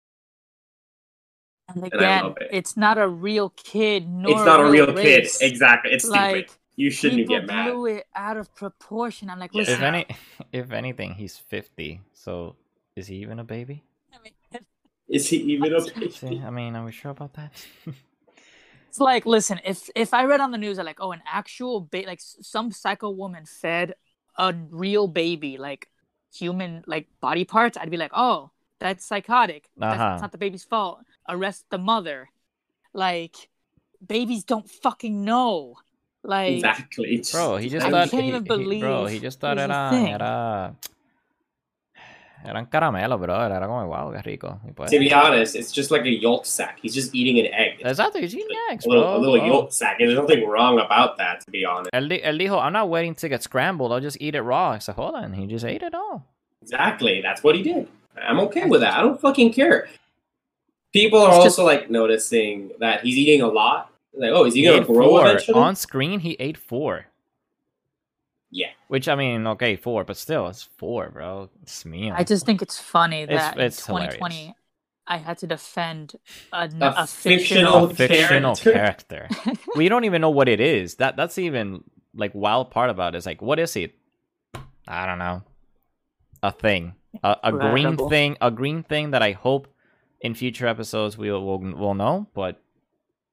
[1.75, 2.49] And I again, love it.
[2.53, 5.39] it's not a real kid, nor it's not a real race.
[5.39, 5.51] kid.
[5.51, 5.93] Exactly.
[5.93, 6.57] It's Like stupid.
[6.77, 7.73] You shouldn't people get mad.
[7.73, 9.29] blew it out of proportion.
[9.29, 9.59] I'm like, Yeah.
[9.61, 10.07] listen, If any,
[10.53, 12.01] if anything, he's fifty.
[12.15, 12.57] So
[12.97, 13.83] is he even a baby?
[14.15, 14.33] I mean,
[15.09, 16.43] Is he even a baby?
[16.45, 17.53] I mean, are we sure about that?
[18.93, 21.81] It's like, listen, if if I read on the news that like, oh, an actual
[21.81, 23.95] ba- like some psycho woman fed
[24.37, 25.89] a real baby like
[26.35, 28.51] human like body parts, I'd be like, oh,
[28.81, 29.71] that's psychotic.
[29.79, 30.09] That's, Uh-huh.
[30.11, 30.99] that's not the baby's fault.
[31.27, 32.29] Arrest the mother.
[32.93, 33.49] Like,
[34.07, 35.77] babies don't fucking know.
[36.23, 37.25] Like, Exactly.
[37.33, 38.11] Bro, he just I thought.
[38.11, 40.09] can't he- even he- bro, he just thought it was a era, thing.
[40.09, 40.77] era.
[42.45, 43.35] Eran caramelos, bro.
[43.45, 44.59] Era como, wow, qué rico.
[44.65, 46.79] Y pues, To be honest, it's just like a yolk sack.
[46.83, 47.77] He's just eating an egg.
[47.81, 49.17] It's Exacto, he's eating eggs, a little, bro.
[49.17, 49.47] a little Oh.
[49.47, 49.97] yolk sack.
[50.01, 51.91] And there's nothing wrong about that, to be honest.
[51.93, 53.93] Él, él dijo, I'm not waiting to get scrambled.
[53.93, 54.71] I'll just eat it raw.
[54.71, 55.33] I said, hold on.
[55.35, 56.27] He just ate it all.
[56.63, 57.21] Exactly.
[57.23, 57.87] That's what he did.
[58.17, 58.95] I'm okay with that.
[58.95, 59.89] I don't fucking care.
[60.93, 63.91] People are It's just- also like noticing that he's eating a lot.
[64.15, 65.27] Like, oh, is he He gonna grow four.
[65.27, 65.59] eventually?
[65.59, 67.07] On screen, he ate four.
[68.53, 68.69] Yeah.
[68.89, 71.49] Which, I mean, okay, four, but still, it's four, bro.
[71.63, 72.11] It's me.
[72.11, 74.15] I just think it's funny that it's in hilarious.
[74.17, 74.55] 2020
[75.07, 76.15] I had to defend
[76.53, 78.53] a, A a, fictional fictional.
[78.53, 79.27] a fictional character.
[79.31, 79.61] character.
[79.77, 80.97] we don't even know what it is.
[80.97, 81.83] That That's even,
[82.15, 83.19] like, wild part about it.
[83.19, 83.95] Is like, what is it?
[84.87, 85.43] I don't know.
[86.43, 86.95] A thing.
[87.25, 88.37] A, a green thing.
[88.41, 89.67] A green thing that I hope
[90.21, 92.29] in future episodes we will, will, will know.
[92.35, 92.63] But,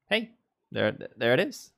[0.09, 0.31] hey,
[0.71, 1.71] there, there it is.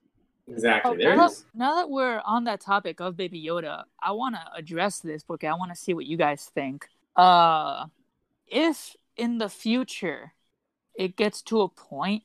[0.52, 1.06] Exactly.
[1.06, 4.42] Oh, now, it now that we're on that topic of Baby Yoda, I want to
[4.56, 6.88] address this because I want to see what you guys think.
[7.16, 7.86] Uh,
[8.48, 10.34] if in the future
[10.96, 12.24] it gets to a point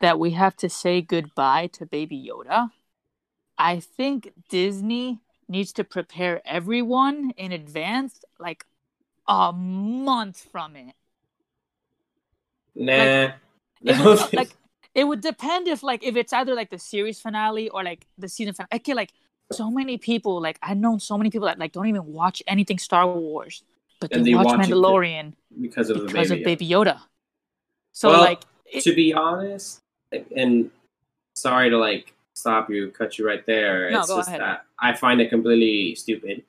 [0.00, 2.70] that we have to say goodbye to Baby Yoda,
[3.58, 8.64] I think Disney needs to prepare everyone in advance, like
[9.26, 10.94] a month from it.
[12.74, 13.30] Nah.
[13.82, 14.56] It would, like
[14.96, 18.28] it would depend if like if it's either like the series finale or like the
[18.28, 18.68] season finale.
[18.72, 19.12] I get like
[19.52, 22.78] so many people like I've known so many people that like don't even watch anything
[22.78, 23.62] Star Wars,
[24.00, 26.40] but they, they watch watch Mandalorian because of the because baby.
[26.40, 26.98] of Baby Yoda.
[27.92, 29.80] So Well, like it, to be honest,
[30.34, 30.70] and
[31.34, 33.90] sorry to like stop you, cut you right there.
[33.90, 34.40] No, it's go just ahead.
[34.40, 36.42] that I find it completely stupid.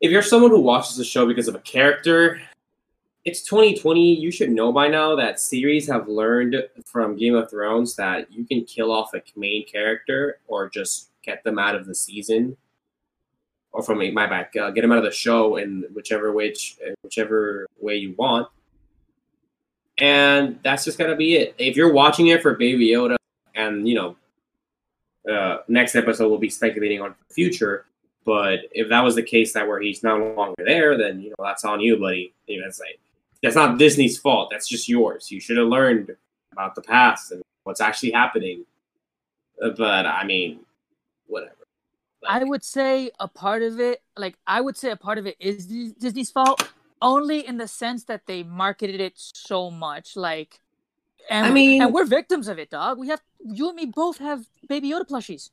[0.00, 2.40] If you're someone who watches the show because of a character,
[3.26, 4.14] it's 2020.
[4.14, 8.46] You should know by now that series have learned from Game of Thrones that you
[8.46, 12.56] can kill off a main character or just get them out of the season,
[13.72, 17.66] or from my back, uh, get them out of the show in whichever which whichever
[17.78, 18.48] way you want
[19.98, 21.54] and that's just gonna be it.
[21.58, 23.16] If you're watching it for Baby Yoda,
[23.54, 24.16] and you know,
[25.32, 27.86] uh, next episode we'll be speculating on the future.
[28.24, 31.36] But if that was the case, that where he's no longer there, then you know
[31.44, 32.34] that's on you, buddy.
[32.46, 32.98] You know, it's like
[33.42, 34.50] that's not Disney's fault.
[34.50, 35.30] That's just yours.
[35.30, 36.16] You should have learned
[36.52, 38.64] about the past and what's actually happening.
[39.62, 40.60] Uh, But I mean,
[41.26, 41.52] whatever.
[42.26, 45.36] I would say a part of it, like I would say a part of it
[45.38, 50.16] is Disney's fault, only in the sense that they marketed it so much.
[50.16, 50.60] Like,
[51.30, 52.98] and I mean- and we're victims of it, dog.
[52.98, 55.50] We have you and me both have Baby Yoda plushies.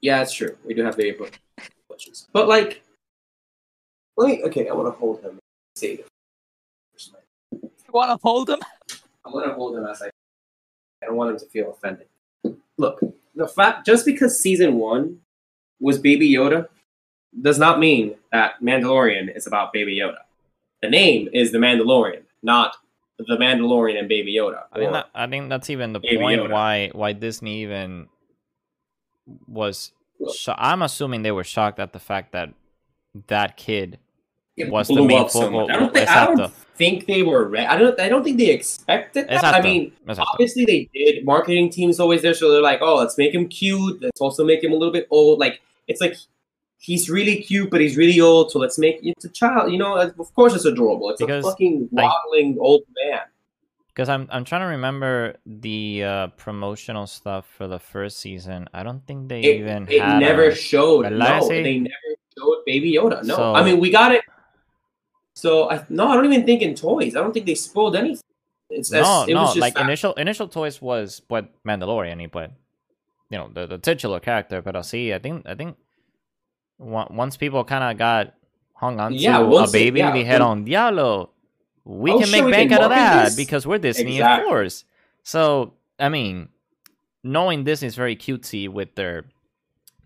[0.00, 0.56] Yeah, it's true.
[0.64, 1.32] We do have baby Yoda
[1.90, 2.82] plushies, but like,
[4.16, 4.42] let me.
[4.44, 5.38] Okay, I want to hold him.
[5.74, 6.07] Say it.
[7.88, 8.58] You want to hold him?
[9.24, 10.06] I'm gonna hold him as I.
[11.02, 12.06] I don't want him to feel offended.
[12.76, 13.00] Look,
[13.34, 15.20] the fact just because season one
[15.80, 16.68] was Baby Yoda
[17.40, 20.18] does not mean that Mandalorian is about Baby Yoda.
[20.82, 22.76] The name is The Mandalorian, not
[23.18, 24.64] The Mandalorian and Baby Yoda.
[24.72, 26.50] I think that, I think that's even the Baby point Yoda.
[26.50, 28.08] why why Disney even
[29.46, 29.92] was.
[30.20, 30.34] Look.
[30.34, 32.52] Sho- I'm assuming they were shocked at the fact that
[33.28, 33.98] that kid
[34.56, 36.52] it was the main up so focal- I don't, think, I don't Exacto.
[36.78, 37.44] Think they were.
[37.48, 37.98] Re- I don't.
[38.00, 39.44] I don't think they expected that.
[39.44, 40.24] I mean, Exacto.
[40.32, 41.24] obviously they did.
[41.24, 44.00] Marketing team's always there, so they're like, "Oh, let's make him cute.
[44.00, 46.16] Let's also make him a little bit old." Like it's like
[46.78, 49.72] he's really cute, but he's really old, so let's make it's a child.
[49.72, 51.10] You know, of course it's adorable.
[51.10, 53.20] It's Because, a fucking waddling old man.
[53.88, 58.68] Because I'm I'm trying to remember the uh, promotional stuff for the first season.
[58.72, 61.10] I don't think they It, even it had never a- showed.
[61.10, 63.24] No, they never showed Baby Yoda.
[63.24, 64.22] No, So- I mean we got it.
[65.38, 67.14] So I no, I don't even think in toys.
[67.14, 68.22] I don't think they spoiled anything.
[68.70, 69.42] It's no, it no.
[69.42, 69.84] was just Like that.
[69.84, 72.50] initial initial toys was what Mandalorian he played.
[73.30, 75.14] You know the, the titular character, but I'll see.
[75.14, 75.76] I think I think
[76.78, 78.34] once people kind of got
[78.74, 81.30] hung on to a it- baby, yeah, they had on Diablo.
[81.84, 83.36] We Oh, can make we bank can out of that this?
[83.36, 84.44] because we're Disney, Exactly.
[84.44, 84.84] of course.
[85.22, 86.48] So I mean,
[87.22, 89.24] knowing Disney's very cutesy with their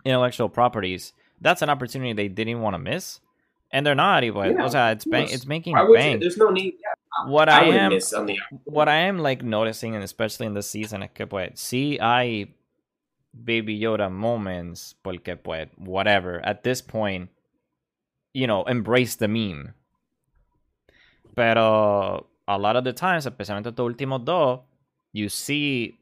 [0.04, 3.20] intellectual properties, that's an opportunity they didn't want to miss,
[3.72, 4.52] and they're not even.
[4.52, 5.94] Yeah, o sea, it's bang, it's making you?
[5.94, 6.20] bank.
[6.20, 6.74] There's no need.
[6.74, 10.68] Yeah, What I, wouldn't am, the what I am like noticing, and especially in this
[10.68, 12.54] season, que pues sí hay
[13.34, 16.40] Baby Yoda moments, porque pues whatever.
[16.44, 17.30] At this point,
[18.34, 19.74] you know, embrace the meme.
[21.34, 24.60] Pero a lot of the times, especialmente estos últimos dos,
[25.12, 25.98] you see,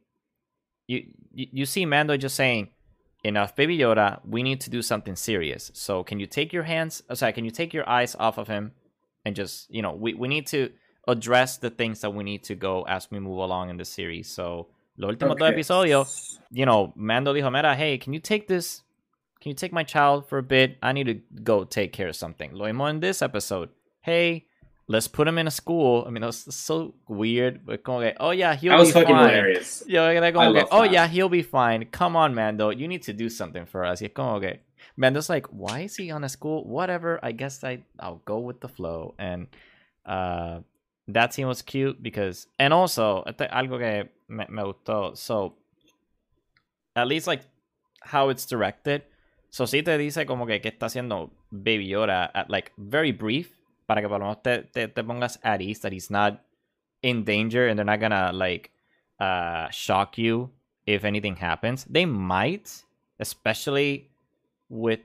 [0.88, 2.68] you you you see Mando just saying,
[3.22, 4.20] "Enough, Baby Yoda.
[4.24, 5.70] We need to do something serious.
[5.74, 7.02] So can you take your hands?
[7.10, 8.72] oh, Sorry, can you take your eyes off of him
[9.24, 10.70] and just you know, we we need to
[11.08, 14.28] address the things that we need to go as we move along in the series.
[14.30, 15.52] So los últimos dos Okay.
[15.54, 18.82] episodios, you know, Mando dijo, mira, hey, can you take this?
[19.40, 20.76] Can you take my child for a bit?
[20.82, 22.52] I need to go take care of something.
[22.52, 23.70] Lo mismo in this episode.
[24.02, 24.46] Hey,
[24.90, 26.04] let's put him in a school.
[26.04, 27.64] I mean, it's so weird.
[27.64, 29.28] But que, oh yeah, he'll That was be fucking fine.
[29.30, 29.84] hilarious.
[29.86, 30.92] Como I que, oh that.
[30.92, 31.86] yeah, he'll be fine.
[31.92, 34.00] Come on, Mando, you need to do something for us.
[34.02, 34.58] Y es como que,
[34.96, 36.64] Mando's like, why is he on a school?
[36.64, 37.20] Whatever.
[37.22, 39.14] I guess I I'll go with the flow.
[39.18, 39.46] And
[40.04, 40.60] uh,
[41.06, 45.16] that scene was cute because, and also algo que me, me gustó.
[45.16, 45.54] So
[46.96, 47.42] at least like
[48.02, 49.02] how it's directed.
[49.50, 53.56] So sí te dice como que que está haciendo Baby Yoda at like very brief
[53.90, 56.44] para que por lo menos te, te, te pongas at ease that he's not
[57.02, 58.70] in danger and they're not gonna like
[59.18, 60.48] uh shock you
[60.86, 61.84] if anything happens.
[61.90, 62.84] They might,
[63.18, 64.08] especially
[64.68, 65.00] with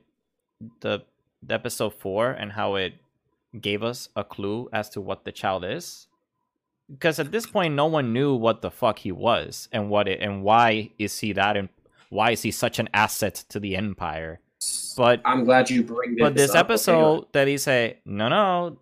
[0.82, 1.02] the,
[1.42, 2.94] the episode four and how it
[3.60, 6.06] gave us a clue as to what the child is.
[6.88, 10.22] Because at this point, no one knew what the fuck he was and what it
[10.22, 11.70] and why is he that and
[12.10, 14.42] why is he such an asset to the empire.
[14.98, 16.22] But I'm glad you bring this.
[16.22, 16.66] but this up.
[16.66, 18.78] Episode that he say no no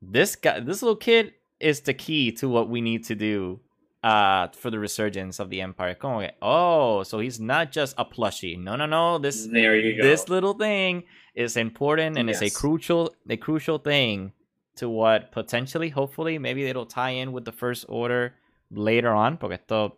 [0.00, 3.60] this guy this little kid is the key to what we need to do
[4.02, 5.96] uh for the resurgence of the empire
[6.42, 10.02] oh so he's not just a plushie no no no this there you go.
[10.02, 11.04] this little thing
[11.36, 14.32] is important and it's a crucial a crucial thing
[14.74, 18.34] to what potentially hopefully maybe it'll tie in with the first order
[18.72, 19.96] later on porque esto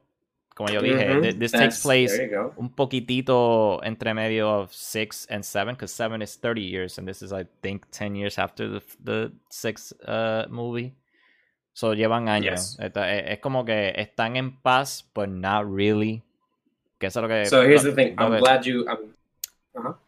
[0.54, 1.38] como yo dije Mhm.
[1.38, 2.52] this That's- takes place There you go.
[2.56, 7.22] un poquitito entre medio of six and seven because seven is 30 years and this
[7.22, 10.94] is i think 10 years after the, the sixth uh, movie
[11.72, 12.78] so llevan años Yes.
[12.80, 16.22] Esta- e- es como que están en paz but not really
[17.00, 18.14] que eso es lo que So here's lo- the thing.
[18.16, 18.84] lo I'm que- glad you.
[18.88, 19.12] I'm,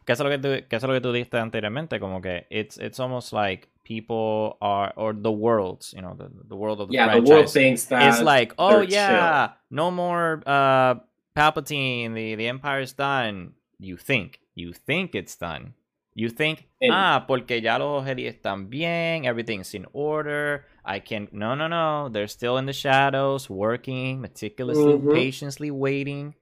[0.05, 2.46] que eso es lo que tú, que es lo que tú dijiste anteriormente como que
[2.50, 6.88] it's it's almost like people are or the worlds you know the, the world of
[6.88, 10.94] the yeah, the world thinks that it's like, oh yeah, no more uh
[11.37, 13.52] Palpatine, the the Empire's done.
[13.79, 15.74] You think, you think it's done.
[16.14, 20.64] You think, And- ah, porque ya los Jedi están bien, everything's in order.
[20.83, 25.12] I can no no no, they're still in the shadows, working meticulously, Mhm.
[25.12, 26.35] patiently waiting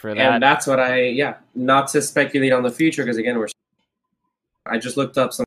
[0.00, 0.18] for that.
[0.34, 1.34] and that's what I yeah.
[1.54, 3.48] Not to speculate on the future because again we're.
[4.66, 5.46] I just looked up something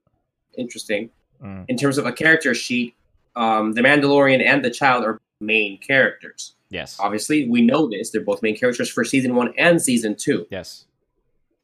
[0.57, 1.09] interesting
[1.43, 2.95] Mm, in terms of a character sheet.
[3.35, 6.55] Um, the Mandalorian and the child are main characters.
[6.69, 8.11] yes, Obviously, we know this.
[8.11, 10.47] They're both main characters for season one and season two.
[10.51, 10.85] yes,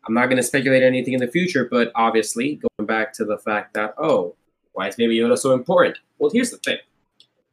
[0.06, 3.38] I'm not going to speculate anything in the future, but obviously, going back to the
[3.38, 4.36] fact that, oh,
[4.74, 5.98] why is Baby Yoda so important?
[6.18, 6.80] Well, here's the thing.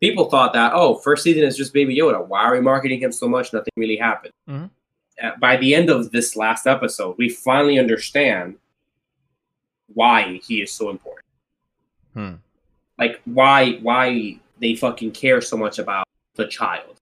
[0.01, 2.27] People thought that, oh, first season is just Baby Yoda.
[2.27, 3.53] Why are we marketing him so much?
[3.53, 4.33] Nothing really happened.
[4.49, 4.71] Mhm.
[5.23, 8.57] Uh, by the end of this last episode, we finally understand
[9.95, 11.25] why he is so important.
[12.15, 12.35] Hmm.
[12.99, 17.01] Like, why why they fucking care so much about the child.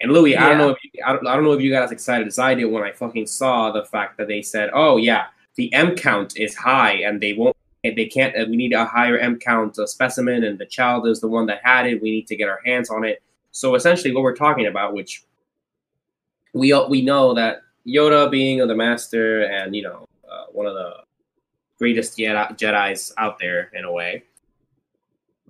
[0.00, 1.82] And Louis, I don't know if you, I, don't, I don't know if you got
[1.82, 4.96] as excited as I did when I fucking saw the fact that they said, "Oh
[4.96, 5.26] yeah,
[5.56, 8.36] the M count is high, and they won't, they can't.
[8.36, 11.46] Uh, we need a higher M count uh, specimen, and the child is the one
[11.46, 12.00] that had it.
[12.00, 15.24] We need to get our hands on it." So essentially, what we're talking about, which
[16.58, 20.90] we we know that Yoda being the master and you know uh, one of the
[21.78, 24.24] greatest Jedi, Jedi's out there in a way,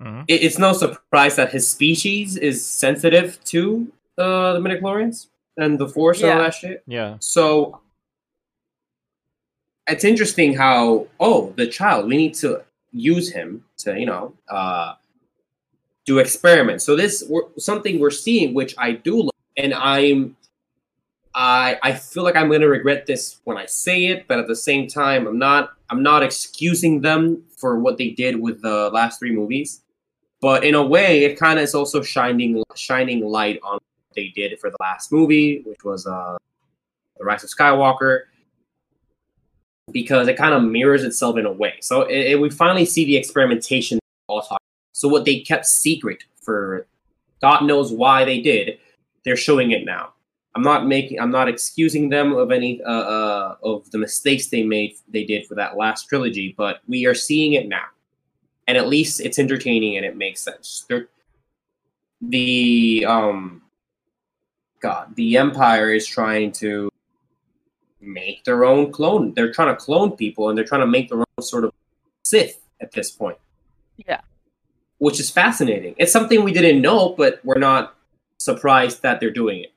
[0.00, 0.24] mhm.
[0.28, 5.88] it, it's no surprise that his species is sensitive to uh, the midichlorians and the
[5.88, 6.42] force and all Yeah.
[6.44, 6.82] that shit.
[6.86, 7.80] yeah, So
[9.88, 14.94] it's interesting how oh the child we need to use him to you know uh,
[16.04, 16.84] do experiments.
[16.84, 20.36] So this we're, something we're seeing, which I do, love, and I'm.
[21.40, 24.56] I, I feel like I'm gonna regret this when I say it, but at the
[24.56, 29.20] same time, I'm not I'm not excusing them for what they did with the last
[29.20, 29.82] three movies.
[30.40, 34.28] But in a way, it kind of is also shining shining light on what they
[34.34, 36.36] did for the last movie, which was uh,
[37.18, 38.22] the Rise of Skywalker,
[39.92, 41.74] because it kind of mirrors itself in a way.
[41.80, 44.60] So it, it- we finally see the experimentation all talk.
[44.92, 46.86] So what they kept secret for
[47.40, 48.78] God knows why they did,
[49.24, 50.14] they're showing it now.
[50.54, 51.20] I'm not making.
[51.20, 54.96] I'm not excusing them of any uh, uh, of the mistakes they made.
[55.08, 57.84] They did for that last trilogy, but we are seeing it now,
[58.66, 60.84] and at least it's entertaining and it makes sense.
[60.88, 61.08] They're,
[62.20, 63.62] the um,
[64.80, 66.90] God, the Empire is trying to
[68.00, 69.34] make their own clone.
[69.34, 71.72] They're trying to clone people, and they're trying to make their own sort of
[72.24, 73.38] Sith at this point.
[73.96, 74.20] Yeah.
[74.98, 75.94] Which is fascinating.
[75.98, 77.94] It's something we didn't know, but we're not
[78.38, 79.72] surprised that they're doing it.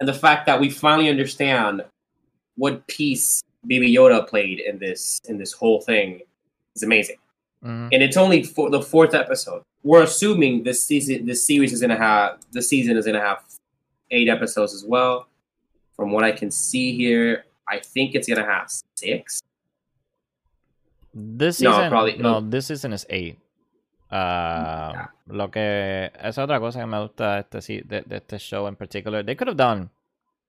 [0.00, 1.84] And the fact that we finally understand
[2.56, 6.20] what piece Baby Yoda played in this in this whole thing
[6.76, 7.16] is amazing.
[7.64, 7.88] Mhm.
[7.92, 9.62] And it's only for the fourth episode.
[9.82, 13.42] We're assuming this season this series is gonna have the season is gonna have
[14.10, 15.26] eight episodes as well.
[15.96, 19.40] From what I can see here, I think it's gonna have six.
[21.12, 22.48] This No, season, probably- no, no.
[22.48, 23.38] this season is eight.
[24.10, 25.06] Uh, Yeah.
[25.26, 29.22] Lo que es otra cosa que me gusta este, de, de este show in particular.
[29.22, 29.90] They could have done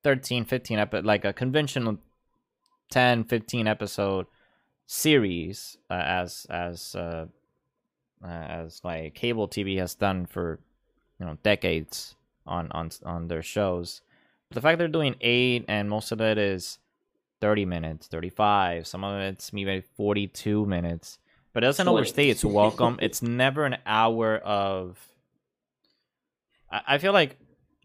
[0.04, 1.98] 13, 15 episodes, like a conventional
[2.90, 4.28] 10, 15 episode
[4.86, 7.26] series, uh, as as uh,
[8.24, 10.60] uh, as like cable TV has done for
[11.20, 12.16] you know decades
[12.48, 14.02] on on on their shows.
[14.50, 16.80] But the fact they're doing eight and most of it is
[17.42, 21.20] 30 minutes, 35, some of it's maybe 42 minutes.
[21.60, 21.98] But it doesn't Twenty.
[21.98, 22.98] overstay its welcome.
[23.02, 24.98] it's never an hour of.
[26.72, 27.36] I, I feel like,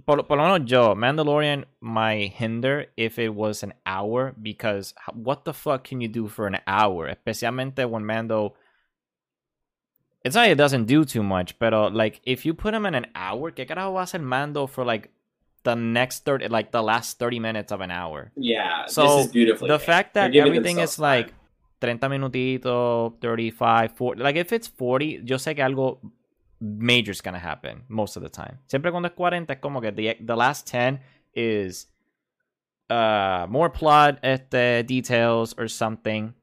[0.07, 5.45] por, por lo menos yo, Mandalorian might hinder if it was an hour because what
[5.45, 7.12] the fuck can you do for an hour?
[7.12, 8.55] Especialmente when Mando.
[10.25, 12.87] It's not like it doesn't do too much, but uh, like if you put him
[12.87, 15.11] in an hour, ¿qué carajo va a hacer Mando for like
[15.64, 18.31] the next 30, like the last 30 minutes of an hour?
[18.37, 19.66] Yeah, So, this is beautiful.
[19.66, 21.37] the fact that everything is like time.
[21.81, 24.22] 30 minutitos, 35, 40.
[24.22, 26.01] Like if it's 40, yo sé que algo
[26.61, 28.59] major is gonna happen most of the time.
[28.66, 31.01] Siempre cuando es 40 es como que the, the last 10
[31.35, 31.89] is
[32.91, 36.35] uh more plot este, details or something.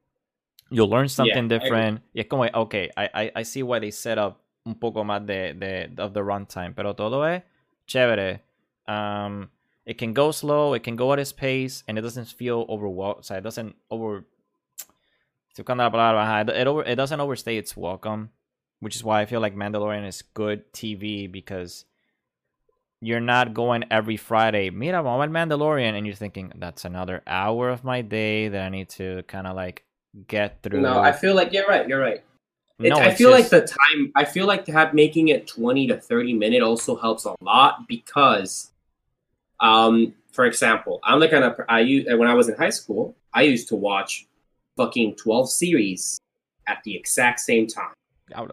[0.70, 1.60] You'll learn something I agree.
[1.60, 2.02] different.
[2.14, 5.26] Y es como, okay, I, I, I see why they set up un poco más
[5.26, 6.74] de, de of the runtime.
[6.74, 7.44] Pero todo es
[7.88, 8.40] chévere.
[8.88, 9.50] Um,
[9.86, 13.26] it can go slow, it can go at its pace, and it doesn't feel overwhelmed.
[13.26, 14.26] So it doesn't over.
[15.58, 18.30] La palabra, ajá, It, it, over, it doesn't overstay its welcome,
[18.80, 21.86] which is why I feel like Mandalorian is good TV because
[23.02, 24.70] you're not going every Friday.
[24.70, 28.70] Mira, a ver Mandalorian, and you're thinking that's another hour of my day that I
[28.70, 29.84] need to kind of like
[30.28, 30.82] get through.
[30.82, 31.88] No, I feel like you're right.
[31.88, 32.24] You're right.
[32.80, 34.12] It, No, I feel like the time.
[34.16, 37.88] I feel like to have making it twenty to thirty minute also helps a lot
[37.88, 38.72] because,
[39.60, 43.16] um, for example, I'm the kind of I use when I was in high school,
[43.34, 44.28] I used to watch
[44.78, 46.20] fucking twelve series
[46.68, 47.94] at the exact same time,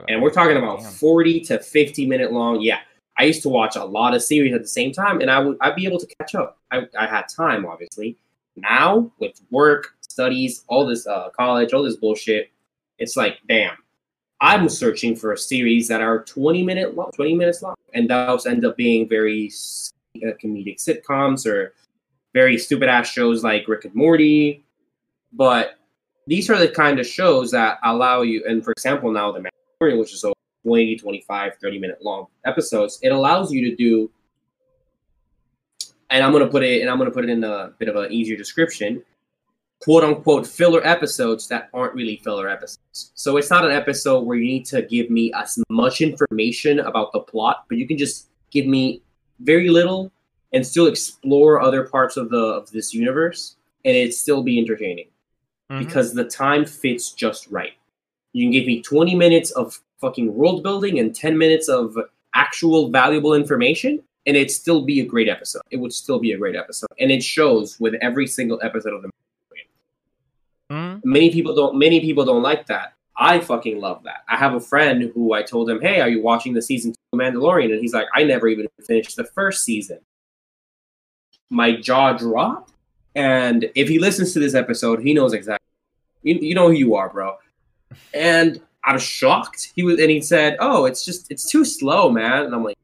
[0.09, 0.91] and we're talking about Damn.
[0.93, 2.61] forty to fifty minute long.
[2.61, 2.81] Yeah,
[3.19, 5.57] I used to watch a lot of series at the same time, and I would
[5.61, 6.59] I'd be able to catch up.
[6.71, 8.17] I I had time, obviously.
[8.57, 12.51] Now with work, studies, all this uh, college, all this bullshit,
[12.99, 13.77] it's like damn.
[14.41, 18.47] I'm searching for a series that are 20 minute long, 20 minutes long, and those
[18.47, 19.51] end up being very
[20.17, 21.75] uh, comedic sitcoms or
[22.35, 24.63] very stupid ass shows like Rick and Morty.
[25.33, 25.78] But
[26.29, 29.99] these are the kind of shows that allow you, and for example, now the Mandalorian,
[29.99, 30.35] which is so
[30.67, 34.11] 20, 25, 30 minute long episodes, it allows you to do.
[36.11, 38.13] And I'm gonna put it, and I'm gonna put it in a bit of an
[38.13, 39.03] easier description
[39.81, 43.13] quote unquote filler episodes that aren't really filler episodes.
[43.15, 47.13] So it's not an episode where you need to give me as much information about
[47.13, 49.03] the plot, but you can just give me
[49.41, 50.11] very little
[50.53, 55.09] and still explore other parts of the of this universe and it still be entertaining
[55.71, 55.79] Mhm.
[55.81, 57.73] because the time fits just right.
[58.33, 61.97] You can give me 20 minutes of fucking world building and 10 minutes of
[62.35, 65.63] actual valuable information and it'd still be a great episode.
[65.71, 66.89] It would still be a great episode.
[67.01, 69.11] And it shows with every single episode of the
[70.71, 71.01] Mhm.
[71.03, 74.61] many people don't many people don't like that i fucking love that i have a
[74.61, 77.81] friend who i told him hey are you watching the season two of mandalorian and
[77.81, 79.99] he's like i never even finished the first season
[81.49, 82.75] my jaw dropped
[83.19, 85.67] and if he listens to this episode he knows exactly
[86.23, 87.37] you, you know who you are bro
[88.15, 92.11] and i was shocked he was and he said oh it's just it's too slow
[92.11, 92.77] man and i'm like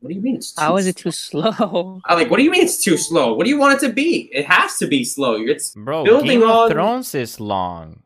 [0.00, 2.00] what do you mean it's too How is it too slow?
[2.04, 3.32] I'm like, what do you mean it's too slow?
[3.34, 4.28] What do you want it to be?
[4.30, 5.34] It has to be slow.
[5.52, 8.02] It's Bro, building Game on- of Thrones is long.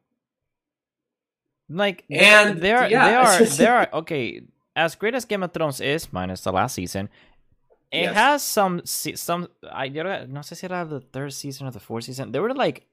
[1.69, 4.41] Like And, they are yeah, they are it's just- they are okay.
[4.77, 7.11] As great as Game of Thrones is, minus the last season,
[7.93, 8.15] it Yes.
[8.15, 9.49] has some some.
[9.71, 12.33] I no sé si era the third season or the fourth season.
[12.33, 12.87] They were like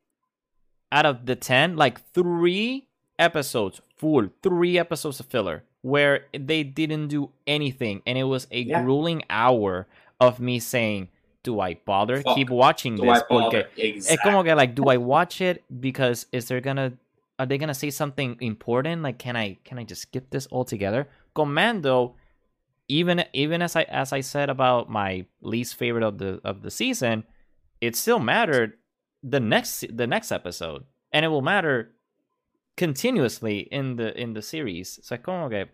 [0.92, 2.88] out of the ten, like three
[3.20, 8.62] episodes full, three episodes of filler where they didn't do anything, and it was a
[8.62, 8.82] Yeah.
[8.84, 9.88] grueling hour
[10.20, 11.10] of me saying,
[11.44, 12.36] "Do I bother Fuck.
[12.36, 14.18] keep watching Do this?" Porque Exactly.
[14.32, 16.94] como que like, do I watch it because is there gonna
[17.40, 19.04] are they gonna say something important?
[19.04, 21.08] Like, can I can I just skip this altogether?
[21.36, 22.16] Commando,
[22.88, 26.72] even even as I as I said about my least favorite of the of the
[26.72, 27.24] season,
[27.82, 28.74] it still mattered
[29.24, 31.94] the next the next episode, and it will matter
[32.76, 35.00] continuously in the in the series.
[35.04, 35.66] So que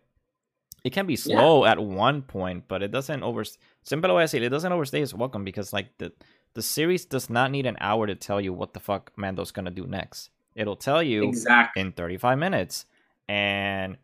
[0.83, 3.43] it can be slow at one point, but it doesn't over.
[3.43, 6.11] Voy a decir, it doesn't overstay its welcome because like the
[6.55, 9.71] the series does not need an hour to tell you what the fuck Mando's gonna
[9.71, 10.29] do next.
[10.55, 11.81] It'll tell you Exactly.
[11.81, 12.85] in 35 minutes.
[13.27, 13.97] And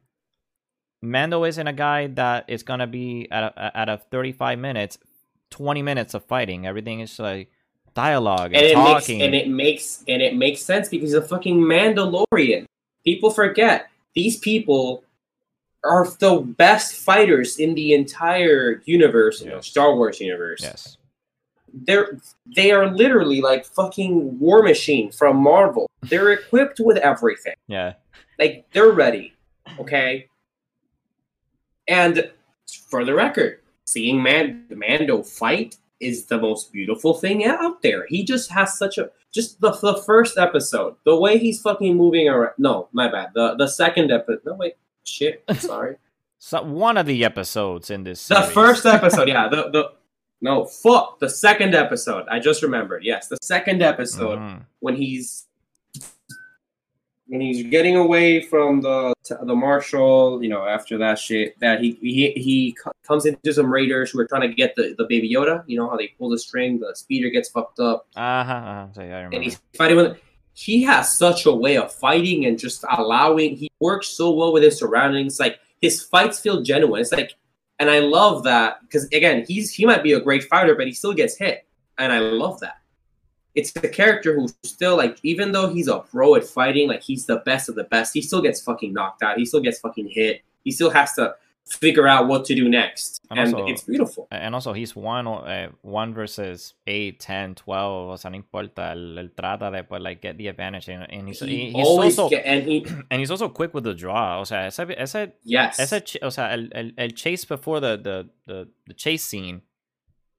[1.02, 4.97] Mando isn't a guy that is gonna be at a, at a 35 minutes,
[5.52, 6.66] 20 minutes of fighting.
[6.68, 7.52] Everything is like
[7.95, 9.20] dialogue and, and it talking.
[9.20, 12.66] makes and it makes and it makes sense because he's a fucking Mandalorian.
[13.04, 15.04] People forget these people
[15.84, 20.60] are the best fighters in the entire universe, you know, Star Wars universe.
[20.62, 20.97] yes,
[21.74, 25.89] They're they are literally like fucking War Machine from Marvel.
[26.02, 27.54] They're equipped with everything.
[27.68, 27.93] yeah,
[28.38, 29.34] Like they're ready.
[29.80, 30.28] Okay.
[31.90, 32.32] And
[32.90, 38.06] for the record, seeing Man- Mando fight is the most beautiful thing out there.
[38.08, 42.30] He just has such a just the, the first episode, the way he's fucking moving
[42.30, 42.54] around.
[42.58, 43.32] No, my bad.
[43.34, 44.42] The the second episode.
[44.46, 45.44] No wait, shit.
[45.58, 45.98] Sorry.
[46.38, 48.28] so one of the episodes in this.
[48.28, 49.28] the first episode.
[49.28, 49.50] Yeah.
[49.50, 49.92] The the
[50.42, 52.26] no fuck the second episode.
[52.30, 53.04] I just remembered.
[53.04, 54.62] Yes, the second episode Mhm.
[54.80, 55.46] when he's
[57.30, 59.13] when he's getting away from the
[59.43, 62.75] the marshal, you know, after that shit, that he he he
[63.07, 65.63] comes into some raiders who are trying to get the the baby Yoda.
[65.67, 68.88] You know how they pull the string, the speeder gets fucked up, Uh-huh, uh-huh.
[68.93, 69.36] So, yeah, I remember.
[69.36, 70.17] and he's fighting with.
[70.53, 73.55] He has such a way of fighting and just allowing.
[73.55, 75.39] He works so well with his surroundings.
[75.39, 76.99] Like his fights feel genuine.
[76.99, 77.34] It's like,
[77.80, 80.91] and I love that because again, he's he might be a great fighter, but he
[80.93, 81.65] still gets hit,
[81.97, 82.77] and I love that.
[83.56, 87.26] It's the character who still like, even though he's a pro at fighting, like he's
[87.26, 89.38] the best of the best, he still gets fucking knocked out.
[89.38, 90.41] He still gets fucking hit.
[90.64, 91.36] He still has to
[91.68, 94.28] figure out what to do next, And and, also- it's beautiful.
[94.32, 99.16] and also he's one uh, one versus 8 10 12 o sea no importa él,
[99.20, 102.18] él trata de pues like get the advantage and, and he's, He he- he's always
[102.18, 105.32] also get, and he and he's also quick with the draw o sea ese, ese,
[105.43, 109.62] yes, ese o sea el, el, el chase before the, the the the chase scene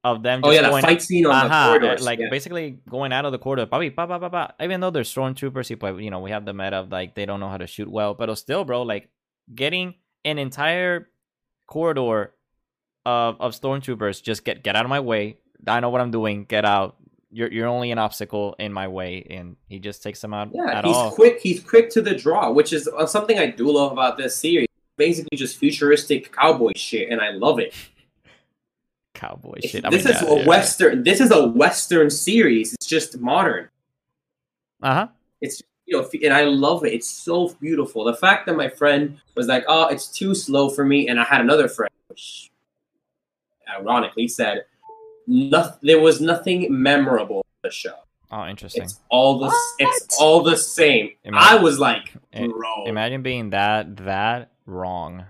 [0.03, 2.31] of them oh yeah, the fight scene on the Ajá, corridors, like yeah.
[2.31, 4.53] basically going out of the corridor, papi, pa, pa, pa, pa.
[4.61, 7.49] Even though they're stormtroopers, you know, we have the meta of like they don't know
[7.49, 9.11] how to shoot well, but still, bro, like
[9.55, 9.95] getting
[10.25, 11.09] an entire
[11.67, 12.33] corridor
[13.05, 15.39] of of stormtroopers, just get get out of my way.
[15.67, 16.45] I know what I'm doing.
[16.45, 16.97] Get out.
[17.31, 20.83] You're you're only an obstacle in my way, and he just takes them out Yeah,
[20.83, 21.13] he's all.
[21.13, 21.41] quick.
[21.41, 24.67] He's quick to the draw, which is uh, something I do love about this series.
[24.97, 27.73] Basically, just futuristic cowboy shit, and I love it.
[29.21, 29.85] Cowboy It's- shit.
[29.85, 30.47] I this mean, is yeah, a yeah.
[30.47, 31.03] western.
[31.05, 32.73] This is a western series.
[32.73, 33.69] It's just modern.
[34.83, 35.09] Uh-huh.
[35.43, 36.93] It's you know, and I love it.
[36.95, 38.05] It's so beautiful.
[38.05, 41.25] The fact that my friend was like, "Oh, it's too slow for me," and I
[41.25, 42.51] had another friend, which
[43.69, 44.65] ironically said,
[45.27, 45.79] "Nothing.
[45.83, 47.97] There was nothing memorable in the show.
[48.31, 48.85] Oh, interesting.
[48.85, 49.47] It's all the.
[49.49, 49.75] What?
[49.81, 55.27] It's all the same." Imagine- I was like, "Bro." Imagine being that that wrong.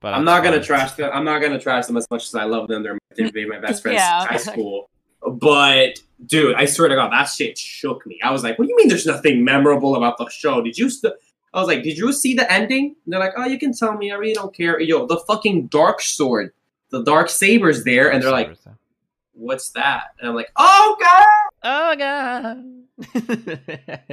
[0.00, 1.10] But I'm that's not gonna trash them.
[1.12, 2.82] I'm not gonna trash them as much as I love them.
[2.82, 4.20] They're they're my best friends Yeah.
[4.28, 4.88] since high school.
[5.26, 8.18] But dude, I swear to God, that shit shook me.
[8.22, 8.88] I was like, "What do you mean?
[8.88, 10.62] There's nothing memorable about the show?
[10.62, 11.12] Did you?" St-?
[11.52, 13.94] I was like, "Did you see the ending?" And they're like, "Oh, you can tell
[13.96, 14.10] me.
[14.12, 16.52] I really don't care." Yo, the fucking dark sword,
[16.90, 18.56] the dark saber's there, and they're like,
[19.32, 21.26] "What's that?" And I'm like, "Oh god!"
[21.62, 22.64] Oh god.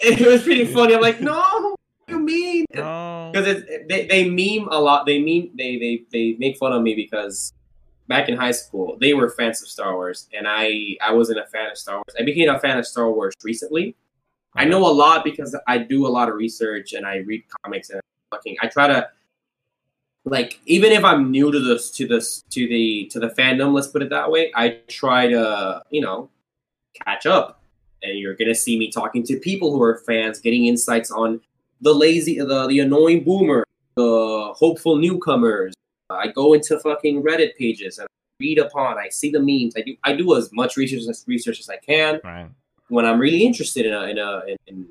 [0.00, 0.94] It was pretty funny.
[0.94, 5.06] I'm like, "No, what do you mean?" because it, they they meme a lot.
[5.06, 7.52] They meme they they they make fun of me because
[8.08, 11.46] back in high school they were fans of Star Wars and I I wasn't a
[11.46, 12.14] fan of Star Wars.
[12.18, 13.94] I became a fan of Star Wars recently.
[14.54, 17.90] I know a lot because I do a lot of research and I read comics
[17.90, 18.00] and
[18.30, 19.08] fucking I try to
[20.24, 23.88] like even if I'm new to this to this to the to the fandom, let's
[23.88, 26.30] put it that way, I try to, you know,
[27.04, 27.62] catch up.
[28.02, 31.40] And you're gonna see me talking to people who are fans, getting insights on
[31.80, 33.64] the lazy, the, the annoying boomer,
[33.96, 35.74] the hopeful newcomers.
[36.10, 38.08] I go into fucking Reddit pages and
[38.40, 38.98] read upon.
[38.98, 39.74] I see the memes.
[39.76, 42.48] I do I do as much research as research as I can Right.
[42.88, 44.86] when I'm really interested in a in a in, in,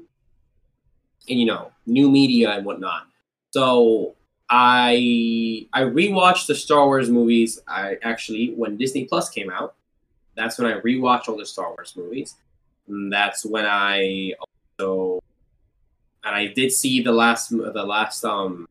[1.28, 3.08] in you know new media and whatnot.
[3.52, 4.16] So
[4.50, 7.60] I I rewatched the Star Wars movies.
[7.68, 9.76] I actually when Disney Plus came out,
[10.36, 12.36] that's when I rewatched all the Star Wars movies.
[12.88, 14.34] And that's when I
[14.78, 15.20] also
[16.24, 18.68] and I did see the last the last um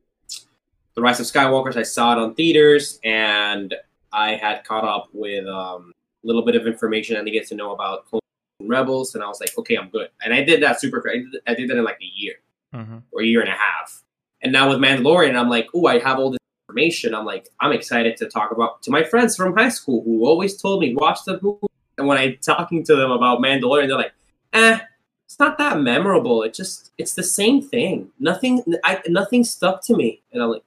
[0.96, 1.76] the Rise of Skywalkers.
[1.76, 3.74] I saw it on theaters and
[4.12, 5.92] I had caught up with um,
[6.24, 8.20] a little bit of information and to get to know about Clone
[8.62, 10.08] Rebels, and I was like, okay, I'm good.
[10.24, 11.04] And I did that super.
[11.08, 12.34] I did, I did that in like a year
[12.74, 13.02] Mhm.
[13.12, 14.02] or a year and a half.
[14.42, 16.38] And now with Mandalorian, I'm like, oh, I have all this
[16.68, 17.14] information.
[17.14, 20.56] I'm like, I'm excited to talk about to my friends from high school who always
[20.60, 21.66] told me watch the movie.
[21.98, 24.12] And when I'm talking to them about Mandalorian, they're like,
[24.54, 24.78] eh,
[25.26, 26.42] it's not that memorable.
[26.42, 28.10] It just it's the same thing.
[28.18, 30.22] Nothing I nothing stuck to me.
[30.32, 30.62] And I'm like,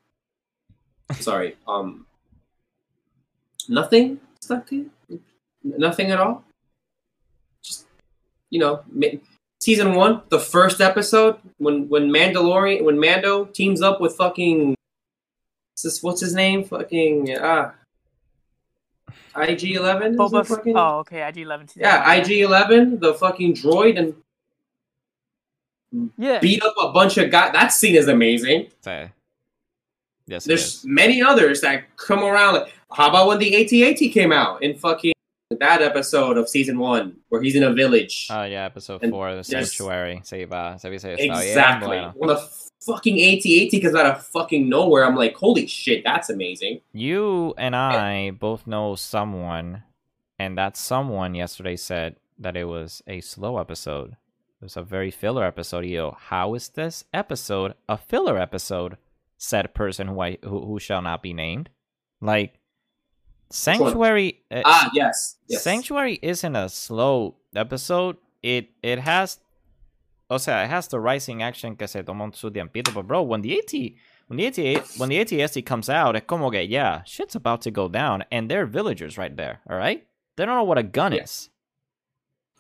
[1.14, 2.06] sorry, um
[3.68, 5.20] nothing stuck to you?
[5.64, 6.44] Nothing at all?
[7.64, 7.86] Just
[8.50, 9.18] you know, ma-
[9.60, 14.70] season one, the first episode, when when Mandalorian when Mando teams up with fucking
[15.74, 16.64] what's this, what's his name?
[16.64, 17.74] Fucking ah
[19.36, 20.18] IG eleven?
[20.18, 20.42] Boba.
[20.50, 21.28] F- oh, okay.
[21.28, 21.68] IG Eleven.
[21.76, 24.16] Yeah, IG eleven, the fucking droid and
[26.18, 26.40] Yeah.
[26.40, 27.52] beat up a bunch of guys.
[27.54, 28.68] That scene is amazing.
[28.82, 29.10] So,
[30.30, 32.56] yes, There's many others that come around.
[32.56, 35.14] Like, how about when the AT-AT came out in fucking
[35.60, 38.28] that episode of season one where he's in a village?
[38.30, 40.22] Oh yeah, episode And four, the sanctuary.
[40.24, 41.88] Se va, se dice, está exactly.
[41.88, 42.14] bueno.
[42.16, 42.50] When the
[42.82, 46.82] fucking AT-AT comes out of fucking nowhere, I'm like, holy shit, that's amazing.
[46.94, 49.84] You and I both know someone,
[50.38, 54.12] and that someone yesterday said that it was a slow episode.
[54.62, 55.86] It was a very filler episode.
[55.86, 58.98] Yo, how is this episode a filler episode?
[59.42, 61.70] Said person who I who, who shall not be named.
[62.22, 62.60] Like
[63.50, 64.42] Sanctuary.
[64.52, 65.38] uh, Ah, yes.
[65.48, 65.64] yes.
[65.64, 68.18] Sanctuary isn't a slow episode.
[68.44, 69.40] It it has,
[70.30, 72.94] o sea, it has the rising action que se tomó su tiempito.
[72.94, 73.74] But bro, when the AT
[74.28, 77.72] when the AT when the ATST comes out, es como que yeah, shit's about to
[77.72, 79.62] go down, and they're villagers right there.
[79.70, 81.24] All right, they don't know what a gun Yeah.
[81.24, 81.50] is.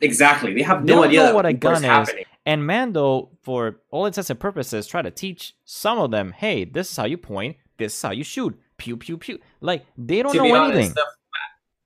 [0.01, 0.53] Exactly.
[0.53, 1.81] They have They no don't idea what a gun is.
[1.83, 2.25] happening.
[2.45, 6.89] And Mando, for all intents and purposes, try to teach some of them, hey, this
[6.89, 9.39] is how you point, this is how you shoot, pew pew pew.
[9.61, 10.93] Like they don't to know anything.
[10.93, 11.05] the,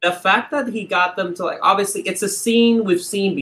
[0.03, 3.35] the fact that he got them to like obviously it's a scene we've seen.
[3.35, 3.41] Before.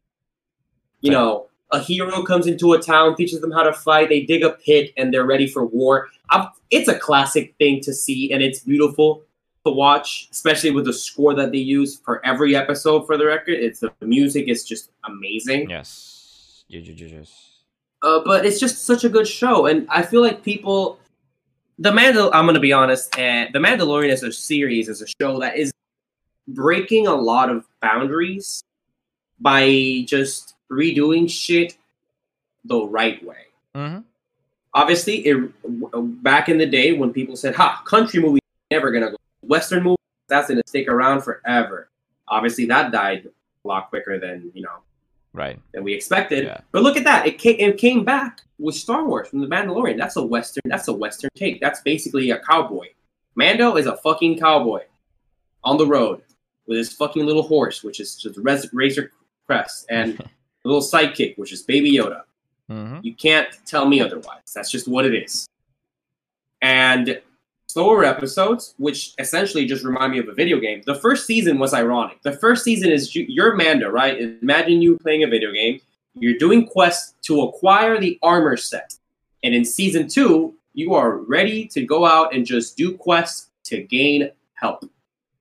[1.02, 4.10] You know, a hero comes into a town, teaches them how to fight.
[4.10, 6.10] They dig a pit and they're ready for war.
[6.30, 9.24] i it's a classic thing to see, and it's beautiful
[9.66, 13.06] to watch, especially with the score that they use for every episode.
[13.06, 15.70] For the record, it's the music is just amazing.
[15.70, 16.21] yes,
[18.02, 21.00] Uh, but it's just such a good show, and I feel like people,
[21.78, 22.32] the Mandal.
[22.34, 25.72] I'm gonna be honest, and the Mandalorian as a series, is a show that is
[26.48, 28.64] breaking a lot of boundaries
[29.40, 31.78] by just redoing shit
[32.66, 33.48] the right way.
[33.76, 34.04] Mhm.
[34.74, 38.40] Obviously, it, back in the day when people said, "Ha, country movie
[38.72, 39.98] never gonna go, Western movie
[40.28, 41.90] that's gonna stick around forever."
[42.28, 43.28] Obviously, that died
[43.64, 44.80] a lot quicker than you know
[45.34, 45.60] Right.
[45.74, 46.44] than we expected.
[46.46, 46.60] Yeah.
[46.72, 47.26] But look at that.
[47.26, 49.98] It came, it came back with Star Wars from the Mandalorian.
[49.98, 51.62] That's a western that's a western take.
[51.62, 52.88] That's basically a cowboy.
[53.36, 54.82] Mando is a fucking cowboy
[55.64, 56.22] on the road
[56.68, 59.12] with his fucking little horse, which is just Res- Razor
[59.48, 60.20] Crest, and
[60.66, 62.24] a little sidekick, which is Baby Yoda.
[62.70, 64.52] hmm You can't tell me otherwise.
[64.54, 65.48] That's just what it is.
[66.62, 67.22] And
[67.72, 70.82] slower episodes, which essentially just remind me of a video game.
[70.86, 72.22] The first season was ironic.
[72.24, 74.20] The first season is you- you're Mando, right?
[74.42, 75.80] Imagine you playing a video game.
[76.16, 78.96] You're doing quests to acquire the armor set.
[79.44, 83.82] And in season two, you are ready to go out and just do quests to
[83.82, 84.84] gain help.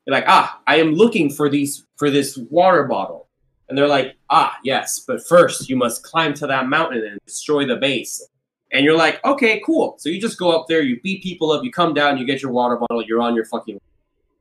[0.07, 3.29] You're like, ah, I am looking for these for this water bottle.
[3.69, 7.67] And they're like, ah, yes, but first you must climb to that mountain and destroy
[7.67, 8.27] the base.
[8.73, 9.97] And you're like, okay, cool.
[9.99, 12.41] So you just go up there, you beat people up, you come down, you get
[12.41, 13.81] your water bottle, you're on your fucking.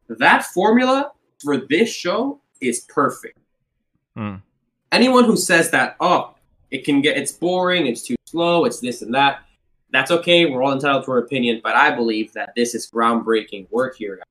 [0.07, 1.11] That formula
[1.43, 3.37] for this show is perfect.
[4.15, 4.35] Hmm.
[4.91, 6.35] Anyone who says that, oh,
[6.71, 9.41] it can get, it's boring, it's too slow, it's this and that,
[9.91, 10.45] that's okay.
[10.45, 14.21] We're all entitled to our opinion, but I believe that this is groundbreaking work here.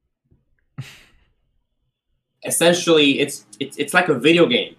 [2.45, 4.77] Essentially, it's it's it's like a video game,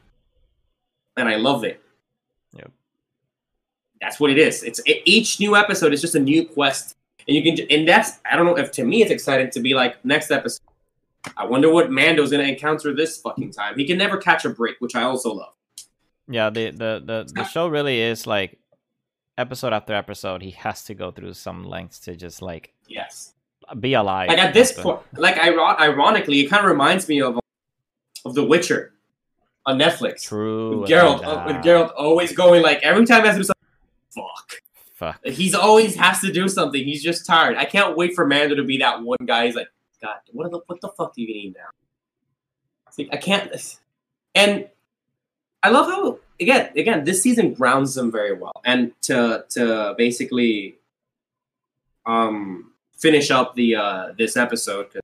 [1.17, 1.82] and I love it.
[4.01, 4.63] That's what it is.
[4.63, 6.95] It's e- each new episode is just a new quest,
[7.27, 9.73] and you can and that's I don't know if to me it's exciting to be
[9.73, 10.61] like next episode.
[11.35, 13.77] I wonder what Mando's gonna encounter this fucking time.
[13.77, 15.53] He can never catch a break, which I also love.
[16.29, 18.57] Yeah, the, the the the show really is like
[19.37, 20.41] episode after episode.
[20.41, 23.33] He has to go through some lengths to just like Yes.
[23.79, 24.29] be alive.
[24.29, 27.39] Like at this point, like iro- ironically, it kind of reminds me of
[28.25, 28.93] of The Witcher
[29.65, 30.23] on Netflix.
[30.23, 30.81] True.
[30.81, 33.59] With Geralt, uh, with Geralt always going like every time he has to do something.
[34.14, 34.62] Fuck.
[34.95, 35.26] Fuck.
[35.26, 36.84] He's always has to do something.
[36.84, 37.57] He's just tired.
[37.57, 39.45] I can't wait for Mando to be that one guy.
[39.45, 39.70] He's like,
[40.01, 41.70] God, what the what the fuck do you need now?
[42.88, 43.78] It's like, I can't.
[44.36, 44.68] And
[45.64, 48.53] I love how again again this season grounds them very well.
[48.66, 50.76] And to to basically
[52.05, 55.01] um finish up the uh this episode because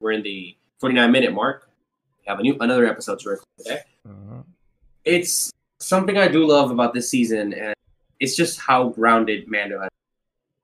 [0.00, 1.68] we're in the 49 minute mark.
[2.18, 3.80] We have a new another episode to record today.
[4.06, 4.44] Mhm.
[5.04, 7.73] It's something I do love about this season, and
[8.24, 9.88] it's just how grounded Mando is.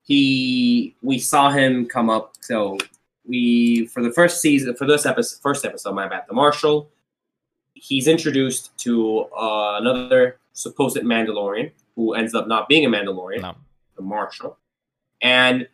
[0.02, 2.32] He, we saw him come up.
[2.40, 2.78] So
[3.26, 6.88] we, for the first season, for this episode, first episode, my bad, the Marshal.
[7.74, 13.54] He's introduced to uh, another supposed Mandalorian who ends up not being a Mandalorian No.
[13.96, 14.58] the marshal,
[15.22, 15.68] and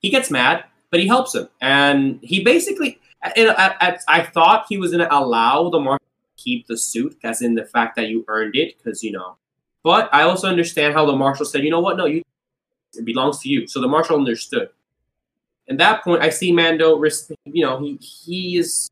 [0.00, 2.98] he gets mad, but he helps him, and he basically,
[3.36, 6.04] and I, I, I thought he was going to allow the marshal
[6.36, 9.36] to keep the suit, as in the fact that you earned it, because you know.
[9.82, 12.22] But I also understand how the marshal said, you know what, no, you,
[12.94, 13.66] it belongs to you.
[13.66, 14.70] So the marshal understood.
[15.68, 17.02] At that point, I see Mando,
[17.44, 18.90] you know, he he is.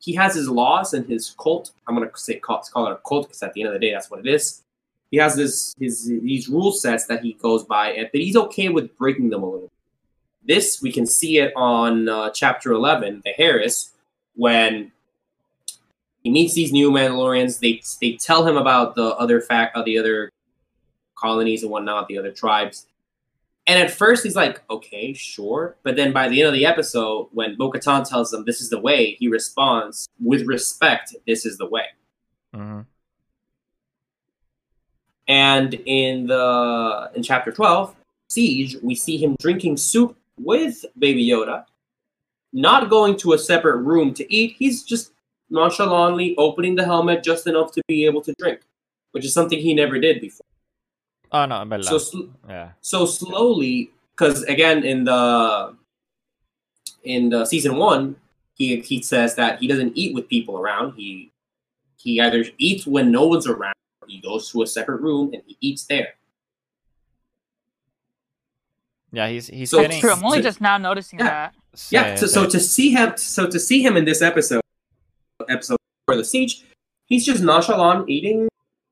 [0.00, 1.72] He has his laws and his cult.
[1.86, 3.92] I'm gonna say call, call it a cult because at the end of the day,
[3.92, 4.62] that's what it is
[5.10, 8.68] he has this his these rule sets that he goes by, and but he's okay
[8.68, 9.70] with breaking them a little.
[10.44, 13.92] This we can see it on uh, chapter eleven, the Heiress,
[14.34, 14.92] when
[16.28, 17.58] he meets these new Mandalorians.
[17.58, 20.30] They they tell him about the other fact of the other
[21.14, 22.86] colonies and whatnot, the other tribes.
[23.66, 25.76] And at first he's like, okay, sure.
[25.82, 28.68] But then by the end of the episode, when Bo Katan tells him this is
[28.68, 31.86] the way, he responds with respect, this is the way.
[32.54, 32.84] Mhm.
[35.28, 37.96] And in the in chapter 12,
[38.28, 41.64] Siege, we see him drinking soup with Baby Yoda,
[42.52, 44.56] not going to a separate room to eat.
[44.58, 45.12] He's just
[45.50, 48.60] nonchalantly opening the helmet just enough to be able to drink,
[49.12, 50.44] which is something he never did before.
[51.32, 51.84] Oh no, verdad.
[51.84, 52.70] So sl- yeah.
[52.80, 55.74] so slowly, because again in the
[57.04, 58.16] in the season one,
[58.54, 60.94] he he says that he doesn't eat with people around.
[60.96, 61.30] He
[61.96, 65.42] he either eats when no one's around, or he goes to a separate room and
[65.46, 66.14] he eats there.
[69.12, 70.10] Yeah, he's he's So- getting true.
[70.12, 71.24] I'm only so- just now noticing Yeah.
[71.26, 71.54] that.
[71.90, 72.14] Yeah.
[72.14, 74.62] Sí, So, so to see him, so to see him in this episode,
[75.48, 76.64] episode for the siege,
[77.06, 78.48] he's just nonchalant eating,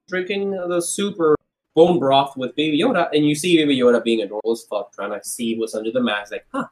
[0.09, 1.37] drinking the super
[1.75, 5.11] bone broth with Baby Yoda, and you see Baby Yoda being adorable as fuck, trying
[5.11, 6.33] to see what's under the mask.
[6.33, 6.67] Like, huh?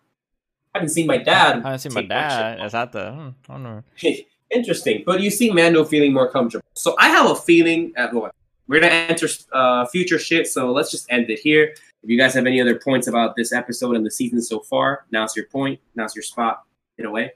[0.74, 1.58] I haven't seen my dad.
[1.58, 2.64] I haven't seen my dad.
[2.64, 3.12] Is that the?
[3.12, 3.84] Hmm, I don't know.
[4.50, 6.64] Interesting, but you see Mando feeling more comfortable.
[6.74, 7.92] So I have a feeling.
[7.96, 8.30] At, well,
[8.68, 11.74] we're gonna enter uh, future shit, so let's just end it here.
[12.02, 15.06] If you guys have any other points about this episode and the season so far,
[15.10, 15.80] now's your point.
[15.94, 16.64] Now's your spot.
[16.96, 17.32] Get away.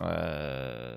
[0.00, 0.96] Uh,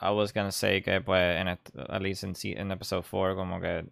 [0.00, 3.60] I was gonna say que pues en et, at least in in episode four como
[3.60, 3.84] que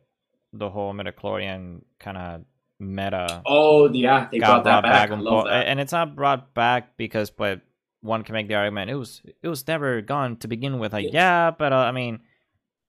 [0.53, 2.41] the whole midichlorian kind of
[2.78, 5.11] meta Oh yeah, they got brought that back.
[5.11, 5.66] Love po- that.
[5.66, 7.61] and it's not brought back because but
[8.03, 11.12] one can make the argument it was it was never gone to begin with like
[11.12, 12.18] yeah but uh, i mean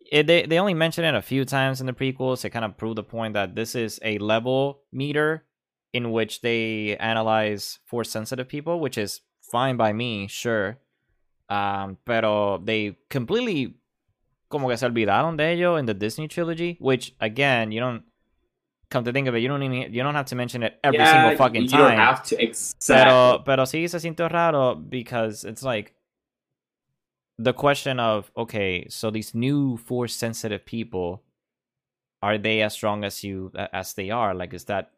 [0.09, 2.77] it, they, they only mention it a few times in the prequels to kind of
[2.77, 5.43] prove the point that this is a level meter
[5.91, 9.19] in which they analyze force sensitive people which is
[9.51, 10.77] fine by me sure
[11.49, 13.75] um pero they completely
[14.49, 18.03] como que se olvidaron de ello in the disney trilogy which again you don't
[18.89, 20.99] come to think of it you don't even you don't have to mention it every
[20.99, 22.87] Yeah, single fucking you time don't have to exactly.
[22.87, 25.93] Pero, pero sí se siente raro because it's like
[27.37, 31.23] the question of okay, so these new force sensitive people
[32.21, 34.35] are they as strong as you as they are?
[34.35, 34.91] Like, is that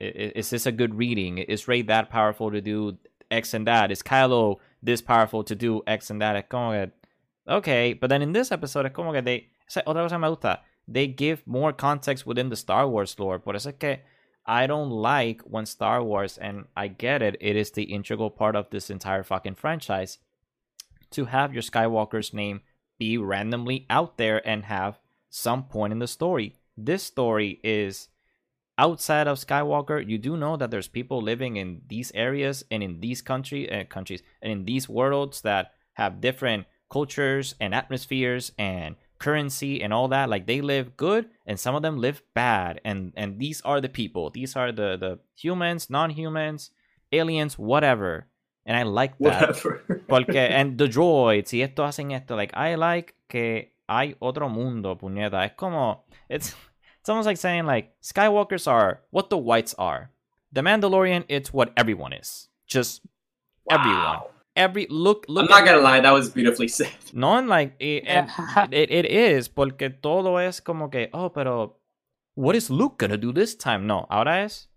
[0.00, 1.38] i- i- is this a good reading?
[1.38, 2.98] Is Rey that powerful to do
[3.30, 3.90] X and that?
[3.90, 6.36] Is Kylo this powerful to do X and that?
[6.36, 6.92] Es como que,
[7.48, 9.48] okay, but then in this episode es como que they
[9.86, 10.60] otra cosa me gusta.
[10.88, 13.38] They give more context within the Star Wars lore.
[13.38, 13.98] Por eso es que
[14.46, 18.54] I don't like when Star Wars, and I get it, it is the integral part
[18.54, 20.18] of this entire fucking franchise,
[21.10, 22.60] to have your Skywalker's name
[22.98, 26.54] be randomly out there and have some point in the story.
[26.76, 28.08] This story is
[28.78, 30.06] outside of Skywalker.
[30.06, 33.84] You do know that there's people living in these areas and in these country uh,
[33.84, 40.08] countries and in these worlds that have different cultures and atmospheres and currency and all
[40.08, 40.28] that.
[40.28, 42.80] Like they live good and some of them live bad.
[42.84, 44.30] And and these are the people.
[44.30, 46.70] These are the the humans non-humans
[47.12, 48.26] aliens whatever.
[48.66, 49.40] And i like that.
[49.40, 50.04] Whatever.
[50.08, 52.36] porque and the droids y esto hacen esto.
[52.36, 55.44] Like i like que hay otro mundo puñeta.
[55.44, 56.54] Es como it's
[57.06, 60.10] it's almost like saying like skywalkers are what the whites are
[60.50, 63.00] the mandalorian it's what everyone is just
[63.70, 64.18] everyone
[64.56, 66.90] every look look I'm not gonna lie, that was beautifully said.
[67.12, 68.28] no, and like, it, and
[68.72, 71.76] it, it is, porque todo es como que, oh, pero,
[72.34, 73.86] what is Luke gonna do this time?
[73.86, 74.68] No, ahora es,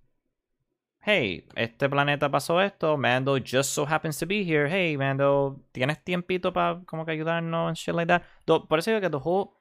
[1.00, 6.04] hey, este planeta pasó esto, Mando just so happens to be here, hey, Mando, ¿tienes
[6.04, 8.24] tiempito para como que ayudarnos and shit like that?
[8.46, 9.59] Do, por eso digo que the whole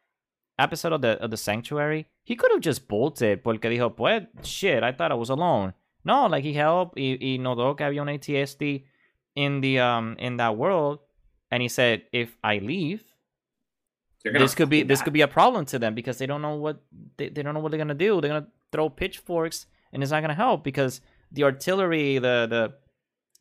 [0.59, 4.83] episode of the, of the Sanctuary, he could have just bolted, porque dijo, pues, shit,
[4.83, 5.75] I thought I was alone.
[6.05, 8.85] No, like, he helped, y, y notó que había un ATST
[9.35, 10.99] in the um in that world,
[11.51, 13.05] and he said, if I leave,
[14.25, 16.57] this could be fucking this could be a problem to them because they don't know
[16.57, 16.83] what
[17.17, 18.21] they, they don't know what they're gonna do.
[18.21, 21.01] They're gonna throw pitchforks, and it's not gonna help because
[21.31, 22.75] the artillery, the the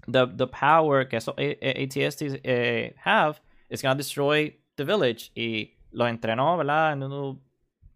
[0.08, 5.32] the the power que so, ATSTs eh, have is gonna destroy the village.
[5.36, 6.94] Y lo entrenó, ¿verdad?
[6.94, 7.40] En un little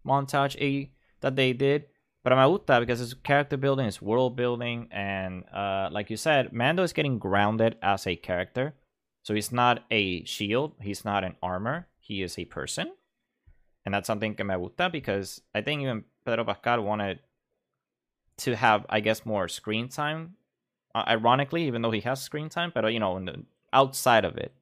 [0.04, 0.90] montage eh,
[1.20, 1.86] that they did.
[2.24, 6.52] But me gusta because it's character building, it's world building, and uh, like you said,
[6.52, 8.74] Mando is getting grounded as a character.
[9.24, 12.92] So he's not a shield, he's not an armor, he is a person.
[13.84, 17.18] And that's something que me gusta because I think even Pedro Pascal wanted
[18.38, 20.34] to have, I guess, more screen time.
[20.94, 24.52] Uh, ironically, even though he has screen time, but you know, the, outside of it.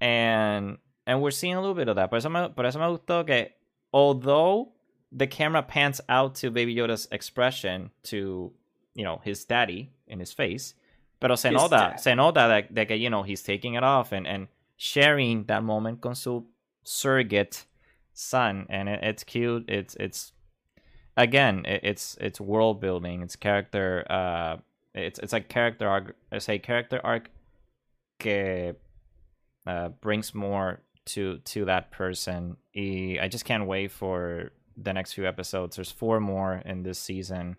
[0.00, 0.78] And
[1.08, 2.10] and we're seeing a little bit of that.
[2.10, 3.48] Por eso me, por eso me gustó que
[3.94, 4.68] although
[5.10, 8.52] the camera pans out to Baby Yoda's expression to,
[8.94, 10.74] you know, his daddy in his face,
[11.18, 11.96] pero se His nota, dad.
[11.98, 15.64] se nota that, that que, you know, he's taking it off and, and sharing that
[15.64, 16.44] moment con su
[16.84, 17.64] surrogate
[18.12, 18.66] son.
[18.68, 19.64] And it, it's cute.
[19.66, 20.32] It's, it's,
[21.16, 23.22] again, it, it's, it's world building.
[23.22, 24.58] It's character, uh,
[24.94, 27.30] it's, it's like character arc, it's a character arc
[28.18, 28.74] que
[29.66, 32.56] uh, brings more to to that person.
[32.76, 35.76] I just can't wait for the next few episodes.
[35.76, 37.56] There's four more in this season,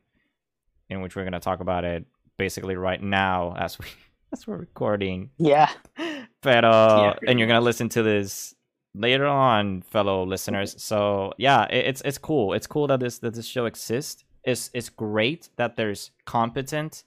[0.89, 2.06] in which we're gonna talk about it
[2.38, 3.86] basically right now as we
[4.34, 5.32] as we're recording.
[5.38, 5.70] Yeah.
[6.41, 8.56] But uh, pretty and you're gonna listen to this
[8.93, 10.82] later on, fellow listeners.
[10.82, 12.54] So yeah, it, it's it's cool.
[12.54, 14.24] It's cool that this that this show exists.
[14.45, 17.04] It's it's great that there's competent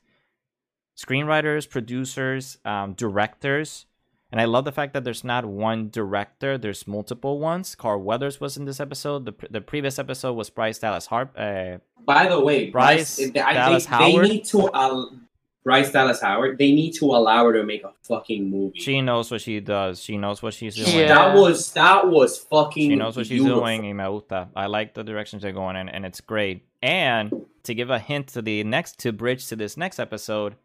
[0.96, 3.86] screenwriters, producers, um, directors.
[4.32, 7.74] And I love the fact that there's not one director, there's multiple ones.
[7.74, 9.26] Carl Weathers was in this episode.
[9.26, 11.34] The, the previous episode was Bryce Dallas Harp.
[11.36, 14.28] Uh, By the way, Bryce Bryce, Dallas think they Howard?
[14.28, 15.18] need to al-
[15.64, 16.56] Bryce Dallas Howard.
[16.58, 18.80] They need to allow her to make a fucking movie.
[18.80, 20.02] she knows what she does.
[20.02, 20.96] She knows what she's doing.
[20.96, 21.08] Yeah.
[21.08, 22.90] That was that was fucking.
[22.90, 23.60] She knows what she's doing.
[23.82, 24.48] Y me gusta.
[24.56, 26.64] I like the directions they're going in, and it's great.
[26.82, 30.56] And to give a hint to the next, to bridge to this next episode,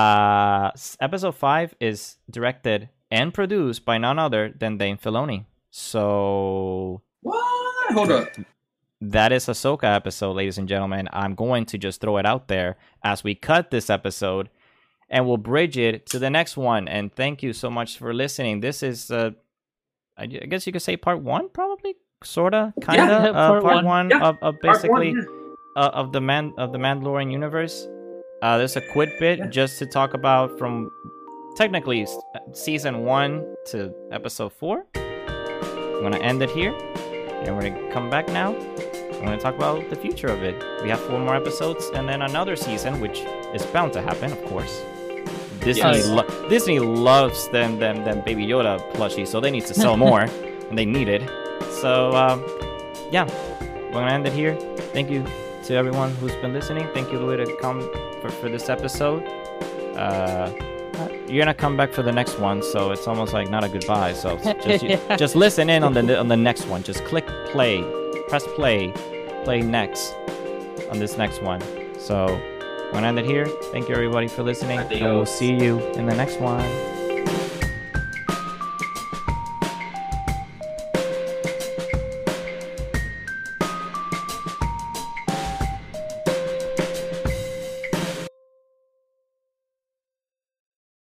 [0.00, 0.70] uh,
[1.00, 5.44] episode five is directed and produced by none other than Dave Filoni.
[5.70, 7.92] So What?
[7.94, 8.26] Hold on.
[9.00, 11.08] that is Ahsoka episode, ladies and gentlemen.
[11.12, 14.50] I'm going to just throw it out there as we cut this episode,
[15.08, 16.88] and we'll bridge it to the next one.
[16.88, 18.60] And thank you so much for listening.
[18.60, 19.30] This is, uh,
[20.18, 21.94] I I guess you could say part one, probably,
[22.24, 23.84] sorta, kinda, Yeah, uh, part part, one.
[23.84, 25.82] one, Yeah, of, of Part one, basically yeah.
[25.82, 27.86] uh, of the man of the Mandalorian universe.
[28.42, 30.90] Uh, there's a quid bit just to talk about from
[31.56, 32.06] technically
[32.52, 34.84] season one to episode four.
[34.94, 36.72] I'm gonna end it here,
[37.42, 38.54] and we're gonna come back now.
[39.14, 40.54] I'm gonna talk about the future of it.
[40.82, 43.20] We have four more episodes, and then another season, which
[43.54, 44.82] is bound to happen, of course.
[45.60, 46.06] Disney, Yes.
[46.08, 50.20] lo- Disney loves them, them, them Baby Yoda plushies, so they need to sell more,
[50.68, 51.22] and they need it.
[51.80, 52.44] So, um,
[53.10, 53.24] yeah,
[53.86, 54.54] we're gonna end it here.
[54.92, 55.24] Thank you
[55.66, 56.88] to everyone who's been listening.
[56.94, 57.80] Thank you, Louis, to come
[58.20, 59.22] for, for this episode.
[59.96, 60.52] Uh,
[61.28, 64.12] you're gonna come back for the next one, so it's almost like not a goodbye.
[64.12, 65.16] So just, Yeah.
[65.16, 66.82] just listen in on the on the next one.
[66.82, 67.82] Just click play,
[68.28, 68.92] press play,
[69.44, 70.14] play next
[70.90, 71.60] on this next one.
[71.98, 73.46] So we're gonna end it here.
[73.72, 76.95] Thank you everybody for listening, and we'll see you in the next one.